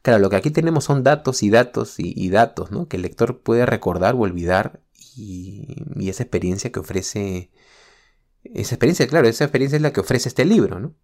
Claro, 0.01 0.19
lo 0.19 0.29
que 0.29 0.35
aquí 0.35 0.51
tenemos 0.51 0.85
son 0.85 1.03
datos 1.03 1.43
y 1.43 1.49
datos 1.49 1.95
y, 1.99 2.29
datos, 2.29 2.71
¿no? 2.71 2.87
Que 2.87 2.97
el 2.97 3.03
lector 3.03 3.41
puede 3.41 3.65
recordar 3.65 4.15
o 4.15 4.19
olvidar 4.19 4.81
y, 5.15 5.85
esa 6.09 6.23
experiencia 6.23 6.71
que 6.71 6.79
ofrece, 6.79 7.51
esa 8.53 8.75
experiencia, 8.75 9.07
claro, 9.07 9.27
esa 9.27 9.45
experiencia 9.45 9.75
es 9.75 9.81
la 9.81 9.93
que 9.93 10.01
ofrece 10.01 10.29
este 10.29 10.45
libro, 10.45 10.79
¿no? 10.79 10.95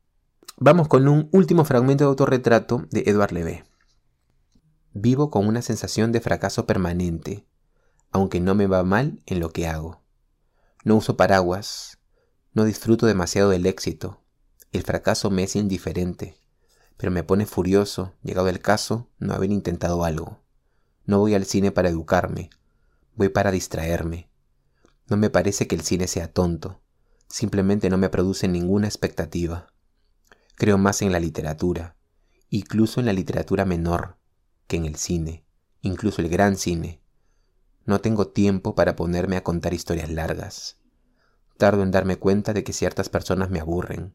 Vamos 0.58 0.88
con 0.88 1.08
un 1.08 1.30
último 1.32 1.66
fragmento 1.66 2.04
de 2.04 2.10
autorretrato 2.10 2.86
de 2.92 3.04
Edward 3.08 3.32
Levé. 3.32 3.64
Vivo 4.94 5.32
con 5.32 5.48
una 5.48 5.62
sensación 5.62 6.12
de 6.12 6.22
fracaso 6.22 6.68
permanente, 6.68 7.48
aunque 8.12 8.40
no 8.40 8.54
me 8.54 8.68
va 8.68 8.84
mal 8.84 9.22
en 9.26 9.40
lo 9.40 9.52
que 9.52 9.68
hago. 9.68 10.04
No 10.84 10.98
uso 10.98 11.18
paraguas. 11.18 11.98
No 12.54 12.66
disfruto 12.66 13.08
demasiado 13.08 13.50
del 13.50 13.66
éxito. 13.66 14.22
El 14.72 14.84
fracaso 14.84 15.32
me 15.32 15.44
es 15.44 15.56
indiferente. 15.56 16.38
Pero 16.98 17.12
me 17.12 17.24
pone 17.24 17.48
furioso, 17.48 18.14
llegado 18.22 18.50
el 18.50 18.60
caso, 18.60 19.10
no 19.18 19.34
haber 19.34 19.52
intentado 19.52 20.04
algo. 20.04 20.40
No 21.06 21.20
voy 21.20 21.34
al 21.34 21.46
cine 21.46 21.72
para 21.72 21.90
educarme. 21.90 22.52
Voy 23.16 23.30
para 23.30 23.50
distraerme. 23.50 24.30
No 25.08 25.18
me 25.18 25.32
parece 25.32 25.68
que 25.68 25.76
el 25.76 25.82
cine 25.82 26.08
sea 26.08 26.32
tonto. 26.32 26.83
Simplemente 27.28 27.90
no 27.90 27.98
me 27.98 28.10
produce 28.10 28.48
ninguna 28.48 28.88
expectativa. 28.88 29.68
Creo 30.56 30.78
más 30.78 31.02
en 31.02 31.12
la 31.12 31.20
literatura, 31.20 31.96
incluso 32.50 33.00
en 33.00 33.08
la 33.08 33.14
literatura 33.14 33.66
menor, 33.66 34.18
que 34.68 34.78
en 34.78 34.86
el 34.86 34.96
cine, 34.96 35.46
incluso 35.82 36.22
el 36.22 36.30
gran 36.30 36.58
cine. 36.58 37.02
No 37.86 38.00
tengo 38.00 38.28
tiempo 38.28 38.76
para 38.76 38.96
ponerme 38.96 39.36
a 39.36 39.44
contar 39.44 39.74
historias 39.74 40.10
largas. 40.10 40.78
Tardo 41.58 41.84
en 41.84 41.92
darme 41.92 42.18
cuenta 42.18 42.54
de 42.54 42.64
que 42.64 42.74
ciertas 42.74 43.10
personas 43.10 43.50
me 43.50 43.60
aburren, 43.60 44.14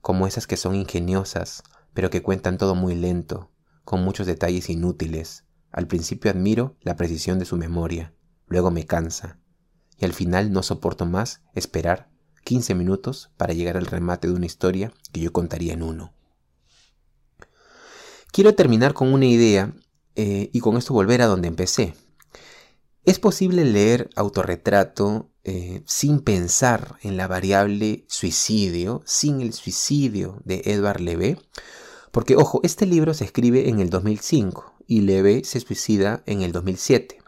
como 0.00 0.26
esas 0.26 0.46
que 0.46 0.56
son 0.56 0.74
ingeniosas, 0.74 1.62
pero 1.94 2.10
que 2.10 2.22
cuentan 2.22 2.58
todo 2.58 2.74
muy 2.74 2.94
lento, 2.94 3.50
con 3.84 4.02
muchos 4.02 4.26
detalles 4.26 4.70
inútiles. 4.70 5.44
Al 5.70 5.86
principio 5.86 6.30
admiro 6.30 6.76
la 6.80 6.96
precisión 6.96 7.38
de 7.38 7.44
su 7.44 7.56
memoria, 7.56 8.14
luego 8.46 8.70
me 8.70 8.86
cansa, 8.86 9.38
y 9.98 10.04
al 10.04 10.12
final 10.12 10.52
no 10.52 10.62
soporto 10.62 11.06
más 11.06 11.42
esperar 11.54 12.08
15 12.46 12.74
minutos 12.74 13.30
para 13.36 13.52
llegar 13.52 13.76
al 13.76 13.86
remate 13.86 14.28
de 14.28 14.34
una 14.34 14.46
historia 14.46 14.94
que 15.12 15.20
yo 15.20 15.32
contaría 15.32 15.74
en 15.74 15.82
uno. 15.82 16.14
Quiero 18.32 18.54
terminar 18.54 18.94
con 18.94 19.12
una 19.12 19.26
idea 19.26 19.74
eh, 20.14 20.48
y 20.52 20.60
con 20.60 20.76
esto 20.76 20.94
volver 20.94 21.20
a 21.20 21.26
donde 21.26 21.48
empecé, 21.48 21.94
¿Es 23.06 23.20
posible 23.20 23.64
leer 23.64 24.10
autorretrato 24.16 25.30
eh, 25.44 25.84
sin 25.86 26.18
pensar 26.18 26.98
en 27.02 27.16
la 27.16 27.28
variable 27.28 28.04
suicidio, 28.08 29.00
sin 29.06 29.40
el 29.40 29.52
suicidio 29.52 30.42
de 30.44 30.62
Edward 30.64 31.00
Levé? 31.00 31.38
Porque, 32.10 32.34
ojo, 32.34 32.58
este 32.64 32.84
libro 32.84 33.14
se 33.14 33.24
escribe 33.24 33.68
en 33.68 33.78
el 33.78 33.90
2005 33.90 34.74
y 34.88 35.02
Levé 35.02 35.44
se 35.44 35.60
suicida 35.60 36.24
en 36.26 36.42
el 36.42 36.50
2007. 36.50 37.18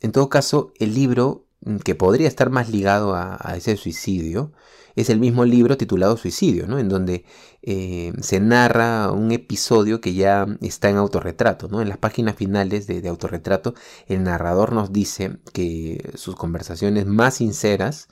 En 0.00 0.12
todo 0.12 0.30
caso, 0.30 0.72
el 0.78 0.94
libro 0.94 1.43
que 1.84 1.94
podría 1.94 2.28
estar 2.28 2.50
más 2.50 2.68
ligado 2.68 3.14
a 3.14 3.54
ese 3.56 3.76
suicidio 3.76 4.52
es 4.96 5.10
el 5.10 5.18
mismo 5.18 5.44
libro 5.44 5.76
titulado 5.76 6.16
Suicidio, 6.16 6.66
¿no? 6.66 6.78
en 6.78 6.88
donde 6.88 7.24
eh, 7.62 8.12
se 8.20 8.40
narra 8.40 9.10
un 9.10 9.32
episodio 9.32 10.00
que 10.00 10.14
ya 10.14 10.46
está 10.60 10.88
en 10.88 10.96
autorretrato. 10.96 11.68
¿no? 11.68 11.82
En 11.82 11.88
las 11.88 11.98
páginas 11.98 12.36
finales 12.36 12.86
de, 12.86 13.08
autorretrato, 13.08 13.74
el 14.06 14.22
narrador 14.22 14.72
nos 14.72 14.92
dice 14.92 15.38
que 15.52 16.12
sus 16.14 16.36
conversaciones 16.36 17.06
más 17.06 17.34
sinceras 17.34 18.08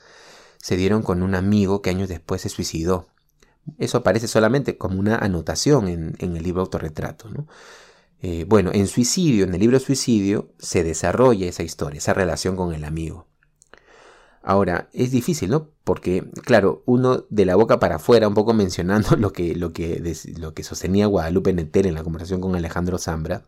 se 0.58 0.76
dieron 0.76 1.02
con 1.02 1.22
un 1.22 1.34
amigo 1.34 1.82
que 1.82 1.90
años 1.90 2.08
después 2.08 2.42
se 2.42 2.48
suicidó. 2.48 3.06
Eso 3.78 3.98
aparece 3.98 4.26
solamente 4.26 4.76
como 4.76 4.98
una 4.98 5.16
anotación 5.16 5.86
en, 5.86 6.16
el 6.18 6.42
libro 6.42 6.62
autorretrato. 6.62 7.28
¿no? 7.28 7.46
Eh, 8.22 8.44
bueno, 8.48 8.70
en 8.74 8.88
Suicidio, 8.88 9.44
en 9.44 9.54
el 9.54 9.60
libro 9.60 9.78
Suicidio, 9.78 10.52
se 10.58 10.82
desarrolla 10.82 11.46
esa 11.46 11.62
historia, 11.62 11.98
esa 11.98 12.14
relación 12.14 12.56
con 12.56 12.74
el 12.74 12.84
amigo. 12.84 13.32
Ahora, 14.42 14.88
es 14.92 15.12
difícil, 15.12 15.50
¿no? 15.50 15.70
Porque, 15.85 16.24
claro, 16.44 16.83
uno 16.87 17.24
de 17.31 17.44
la 17.44 17.55
boca 17.55 17.78
para 17.78 17.96
afuera, 17.96 18.26
un 18.28 18.35
poco 18.35 18.55
mencionando 18.55 19.16
lo 19.16 19.33
que, 19.33 19.55
lo 19.55 19.72
que, 19.72 20.02
lo 20.38 20.55
que 20.55 20.64
sostenía 20.64 21.07
Guadalupe 21.07 21.52
Netter 21.52 21.87
en 21.87 21.94
la 21.94 22.02
conversación 22.02 22.40
con 22.40 22.57
Alejandro 22.57 22.98
Zambra, 22.98 23.44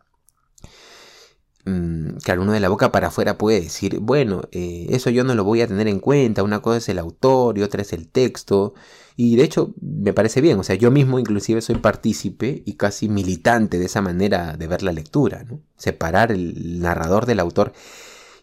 mm, 1.65 2.17
claro, 2.23 2.43
uno 2.43 2.53
de 2.53 2.59
la 2.61 2.69
boca 2.69 2.91
para 2.91 3.07
afuera 3.07 3.37
puede 3.37 3.61
decir, 3.61 3.99
bueno, 3.99 4.43
eh, 4.51 4.87
eso 4.89 5.09
yo 5.09 5.23
no 5.23 5.35
lo 5.35 5.43
voy 5.43 5.61
a 5.61 5.67
tener 5.67 5.87
en 5.87 5.99
cuenta, 5.99 6.43
una 6.43 6.61
cosa 6.61 6.77
es 6.77 6.89
el 6.89 6.99
autor 6.99 7.57
y 7.57 7.63
otra 7.63 7.81
es 7.81 7.91
el 7.91 8.07
texto, 8.07 8.73
y 9.17 9.35
de 9.35 9.43
hecho 9.43 9.73
me 9.81 10.13
parece 10.13 10.41
bien, 10.41 10.59
o 10.59 10.63
sea, 10.63 10.75
yo 10.75 10.91
mismo 10.91 11.19
inclusive 11.19 11.61
soy 11.61 11.75
partícipe 11.75 12.63
y 12.65 12.73
casi 12.73 13.09
militante 13.09 13.79
de 13.79 13.85
esa 13.85 14.01
manera 14.01 14.57
de 14.57 14.67
ver 14.67 14.83
la 14.83 14.91
lectura, 14.91 15.43
¿no? 15.43 15.61
Separar 15.77 16.31
el 16.31 16.79
narrador 16.81 17.25
del 17.25 17.39
autor. 17.39 17.73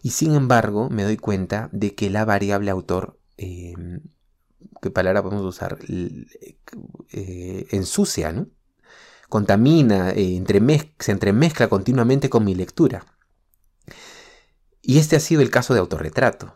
Y 0.03 0.11
sin 0.11 0.35
embargo, 0.35 0.89
me 0.89 1.03
doy 1.03 1.15
cuenta 1.15 1.69
de 1.71 1.95
que 1.95 2.09
la 2.09 2.25
variable 2.25 2.69
autor, 2.69 3.17
em, 3.37 4.01
¿qué 4.81 4.91
palabra 4.91 5.23
podemos 5.23 5.45
usar? 5.45 5.79
Eh, 5.87 7.67
ensucia, 7.71 8.33
¿no? 8.33 8.47
Contamina, 9.29 10.11
eh, 10.11 10.43
se 10.99 11.11
entremezcla 11.11 11.69
continuamente 11.69 12.29
con 12.29 12.43
mi 12.43 12.53
lectura. 12.53 13.05
Y 14.81 14.99
este 14.99 15.15
ha 15.15 15.21
sido 15.21 15.41
el 15.41 15.49
caso 15.49 15.73
de 15.73 15.79
autorretrato. 15.79 16.53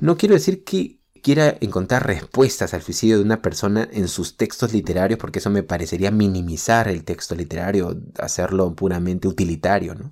No 0.00 0.16
quiero 0.16 0.34
decir 0.34 0.62
que, 0.62 1.00
quiera 1.22 1.56
encontrar 1.60 2.06
respuestas 2.06 2.72
al 2.74 2.82
suicidio 2.82 3.16
de 3.16 3.24
una 3.24 3.42
persona 3.42 3.88
en 3.90 4.06
sus 4.06 4.36
textos 4.36 4.72
literarios, 4.72 5.18
porque 5.18 5.40
eso 5.40 5.50
me 5.50 5.64
parecería 5.64 6.12
minimizar 6.12 6.86
el 6.86 7.02
texto 7.02 7.34
literario, 7.34 8.00
hacerlo 8.20 8.76
puramente 8.76 9.26
utilitario, 9.26 9.96
¿no? 9.96 10.10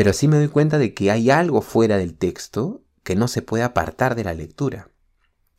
Pero 0.00 0.14
sí 0.14 0.28
me 0.28 0.38
doy 0.38 0.48
cuenta 0.48 0.78
de 0.78 0.94
que 0.94 1.10
hay 1.10 1.28
algo 1.28 1.60
fuera 1.60 1.98
del 1.98 2.16
texto 2.16 2.82
que 3.02 3.16
no 3.16 3.28
se 3.28 3.42
puede 3.42 3.64
apartar 3.64 4.14
de 4.14 4.24
la 4.24 4.32
lectura. 4.32 4.88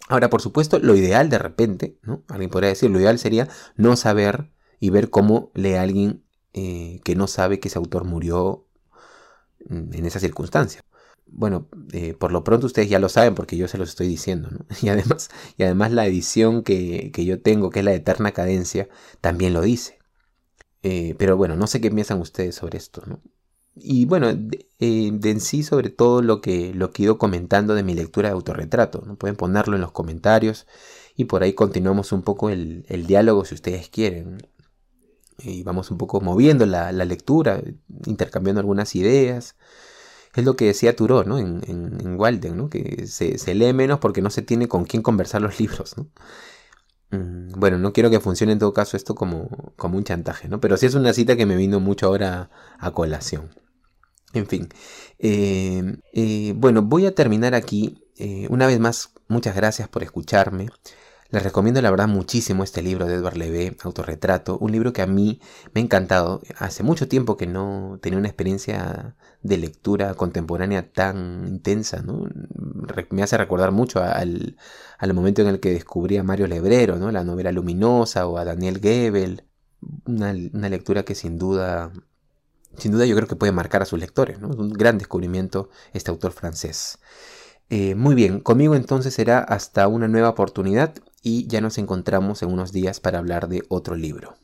Ahora, 0.08 0.32
por 0.32 0.41
supuesto, 0.41 0.80
lo 0.80 0.95
ideal 0.95 1.30
de 1.30 1.38
repente, 1.38 1.99
¿no? 2.01 2.23
Alguien 2.27 2.49
podría 2.49 2.69
decir, 2.69 2.89
lo 2.89 2.99
ideal 2.99 3.19
sería 3.19 3.49
no 3.75 3.95
saber 3.95 4.51
y 4.80 4.89
ver 4.89 5.12
cómo 5.12 5.51
lee 5.54 5.75
alguien 5.75 6.25
eh, 6.54 7.01
que 7.04 7.15
no 7.15 7.27
sabe 7.27 7.60
que 7.60 7.67
ese 7.67 7.77
autor 7.77 8.04
murió 8.04 8.65
mm, 9.69 9.93
en 9.93 10.06
esa 10.08 10.19
circunstancia. 10.19 10.82
Bueno, 11.27 11.69
eh, 11.93 12.15
por 12.15 12.32
lo 12.32 12.43
pronto 12.43 12.65
ustedes 12.65 12.89
ya 12.89 12.97
lo 12.97 13.10
saben 13.10 13.36
porque 13.36 13.58
yo 13.58 13.67
se 13.67 13.77
los 13.77 13.89
estoy 13.89 14.08
diciendo, 14.08 14.49
¿no? 14.49 14.65
Y 14.82 14.89
además, 14.89 15.30
y 15.56 15.62
además 15.65 15.91
la 15.91 16.08
edición 16.08 16.63
que, 16.63 17.12
yo 17.15 17.39
tengo, 17.43 17.69
que 17.69 17.82
es 17.82 17.86
la 17.86 17.93
Eterna 17.93 18.32
Cadencia, 18.32 18.89
también 19.21 19.54
lo 19.54 19.62
dice. 19.62 19.99
Eh, 20.82 21.13
pero 21.19 21.38
bueno, 21.38 21.56
no 21.56 21.67
sé 21.67 21.80
qué 21.80 21.91
piensan 21.91 22.19
ustedes 22.19 22.56
sobre 22.56 22.80
esto, 22.80 23.04
¿no? 23.06 23.21
Y 23.75 24.05
bueno, 24.05 24.34
de, 24.34 24.67
en 24.79 25.39
sí 25.39 25.63
sobre 25.63 25.89
todo 25.89 26.21
lo 26.21 26.41
que, 26.41 26.73
lo 26.73 26.91
que 26.91 27.03
ido 27.03 27.17
comentando 27.17 27.75
de 27.75 27.84
mi 27.84 27.93
lectura 27.93 28.29
de 28.29 28.34
autorretrato, 28.34 29.03
¿no? 29.05 29.15
Pueden 29.15 29.36
ponerlo 29.36 29.75
en 29.75 29.81
los 29.81 29.91
comentarios 29.91 30.67
y 31.15 31.25
por 31.25 31.43
ahí 31.43 31.53
continuamos 31.53 32.12
un 32.12 32.23
poco 32.23 32.49
el, 32.49 32.86
el 32.89 33.07
diálogo 33.07 33.45
si 33.45 33.55
ustedes 33.55 33.89
quieren 33.89 34.39
y 35.43 35.63
vamos 35.63 35.91
un 35.91 35.97
poco 35.97 36.21
moviendo 36.21 36.65
la, 36.65 36.91
lectura, 36.91 37.62
intercambiando 38.05 38.60
algunas 38.60 38.95
ideas. 38.95 39.55
Es 40.36 40.45
lo 40.45 40.55
que 40.55 40.65
decía 40.65 40.95
Turó 40.95 41.23
¿no? 41.23 41.38
en, 41.38 41.62
en, 41.67 42.19
Walden, 42.19 42.55
¿no? 42.55 42.69
que 42.69 43.05
se, 43.07 43.53
lee 43.53 43.73
menos 43.73 43.99
porque 43.99 44.21
no 44.21 44.29
se 44.29 44.41
tiene 44.41 44.67
con 44.67 44.86
quién 44.86 45.03
conversar 45.03 45.41
los 45.41 45.60
libros. 45.60 45.97
¿no? 45.97 46.07
Mm, 47.12 47.60
bueno, 47.60 47.78
no 47.78 47.93
quiero 47.93 48.10
que 48.10 48.19
funcione 48.19 48.54
en 48.54 48.60
todo 48.60 48.74
caso 48.74 48.97
esto 48.97 49.15
como, 49.15 49.74
como 49.76 49.97
un 49.97 50.04
chantaje, 50.04 50.47
¿no? 50.47 50.60
pero 50.60 50.78
sí 50.78 50.86
es 50.86 50.95
una 50.95 51.13
cita 51.13 51.36
que 51.36 51.45
me 51.45 51.58
vino 51.58 51.80
mucho 51.80 52.08
ahora 52.08 52.50
a 52.80 52.91
colación. 52.91 53.50
En 54.34 54.47
fin, 54.47 54.69
eh, 55.19 55.97
eh, 56.13 56.54
bueno, 56.56 56.82
voy 56.82 57.06
a 57.06 57.13
terminar 57.13 57.54
aquí. 57.54 58.06
Eh, 58.17 58.47
una 58.50 58.65
vez 58.65 58.80
más, 58.80 59.12
muchas 59.28 59.56
gracias 59.56 59.89
por 59.89 60.04
escucharme. 60.04 60.69
Les 61.32 61.44
recomiendo 61.44 61.82
la 61.82 61.89
verdad 61.89 62.10
muchísimo 62.10 62.62
este 62.65 62.82
libro 62.82 63.06
de 63.06 63.15
Edward 63.15 63.38
Levé, 63.38 63.78
Autorretrato, 63.84 64.58
un 64.58 64.74
libro 64.74 64.91
que 64.91 65.02
a 65.02 65.08
mí 65.08 65.39
me 65.74 65.80
ha 65.80 65.84
encantado. 65.84 66.41
Hace 66.58 66.84
mucho 66.84 67.08
tiempo 67.08 67.38
que 67.38 67.48
no 67.48 68.00
tenía 68.02 68.20
una 68.20 68.28
experiencia 68.28 69.15
de 69.41 69.58
lectura 69.58 70.13
contemporánea 70.15 70.91
tan 70.91 71.48
intensa, 71.48 72.02
¿no? 72.02 72.28
Me 73.12 73.24
hace 73.24 73.38
recordar 73.38 73.72
mucho 73.72 74.04
al, 74.04 74.58
momento 75.13 75.41
en 75.41 75.48
el 75.48 75.62
que 75.62 75.72
descubrí 75.72 76.17
a 76.17 76.24
Mario 76.24 76.48
Lebrero, 76.48 76.98
¿no? 76.98 77.12
La 77.12 77.24
novela 77.24 77.54
Luminosa 77.54 78.28
o 78.28 78.38
a 78.38 78.44
Daniel 78.44 78.82
Gebel. 78.82 79.46
Una, 80.06 80.34
lectura 80.34 81.04
que 81.04 81.15
sin 81.15 81.38
duda, 81.38 81.94
sin 82.78 82.91
duda 82.91 83.06
yo 83.06 83.15
creo 83.15 83.30
que 83.30 83.38
puede 83.38 83.54
marcar 83.54 83.82
a 83.82 83.86
sus 83.86 84.00
lectores. 84.02 84.38
Un 84.41 84.74
gran 84.74 84.98
descubrimiento 84.98 85.70
este 85.94 86.12
autor 86.12 86.34
francés. 86.34 87.00
Eh, 87.70 87.96
muy 87.96 88.15
bien, 88.15 88.41
conmigo 88.41 88.76
entonces 88.76 89.13
será 89.13 89.39
hasta 89.39 89.88
una 89.88 90.10
nueva 90.10 90.28
oportunidad 90.28 90.94
y 91.21 91.47
ya 91.47 91.62
nos 91.62 91.77
encontramos 91.77 92.41
en 92.41 92.51
unos 92.51 92.71
días 92.71 92.99
para 92.99 93.19
hablar 93.19 93.47
de 93.47 93.63
otro 93.69 93.95
libro. 93.95 94.36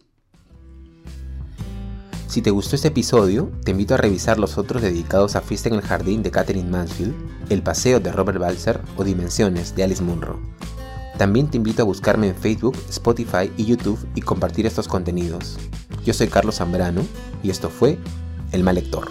Si 2.28 2.42
te 2.42 2.52
gustó 2.52 2.76
este 2.76 2.90
episodio, 2.90 3.52
te 3.64 3.72
invito 3.72 3.96
a 3.96 3.98
revisar 3.98 4.38
los 4.38 4.58
otros 4.58 4.82
dedicados 4.82 5.36
a 5.36 5.42
Fiesta 5.42 5.70
en 5.70 5.76
el 5.76 5.82
Jardín 5.82 6.24
de 6.24 6.30
Catherine 6.30 6.70
Mansfield, 6.70 7.16
El 7.50 7.64
Paseo 7.64 8.00
de 8.00 8.12
Robert 8.12 8.38
Balser 8.38 8.82
o 8.98 9.04
Dimensiones 9.04 9.76
de 9.76 9.84
Alice 9.84 10.04
Munro. 10.04 10.40
También 11.18 11.50
te 11.50 11.58
invito 11.58 11.82
a 11.82 11.86
buscarme 11.86 12.28
en 12.28 12.36
Facebook, 12.36 12.78
Spotify 12.90 13.52
y 13.58 13.66
YouTube 13.66 14.08
y 14.14 14.22
compartir 14.22 14.66
estos 14.66 14.88
contenidos. 14.88 15.58
Yo 16.06 16.14
soy 16.14 16.28
Carlos 16.28 16.58
Zambrano 16.58 17.02
y 17.42 17.50
esto 17.50 17.70
fue 17.70 17.98
El 18.52 18.64
Mal 18.64 18.76
Lector. 18.76 19.08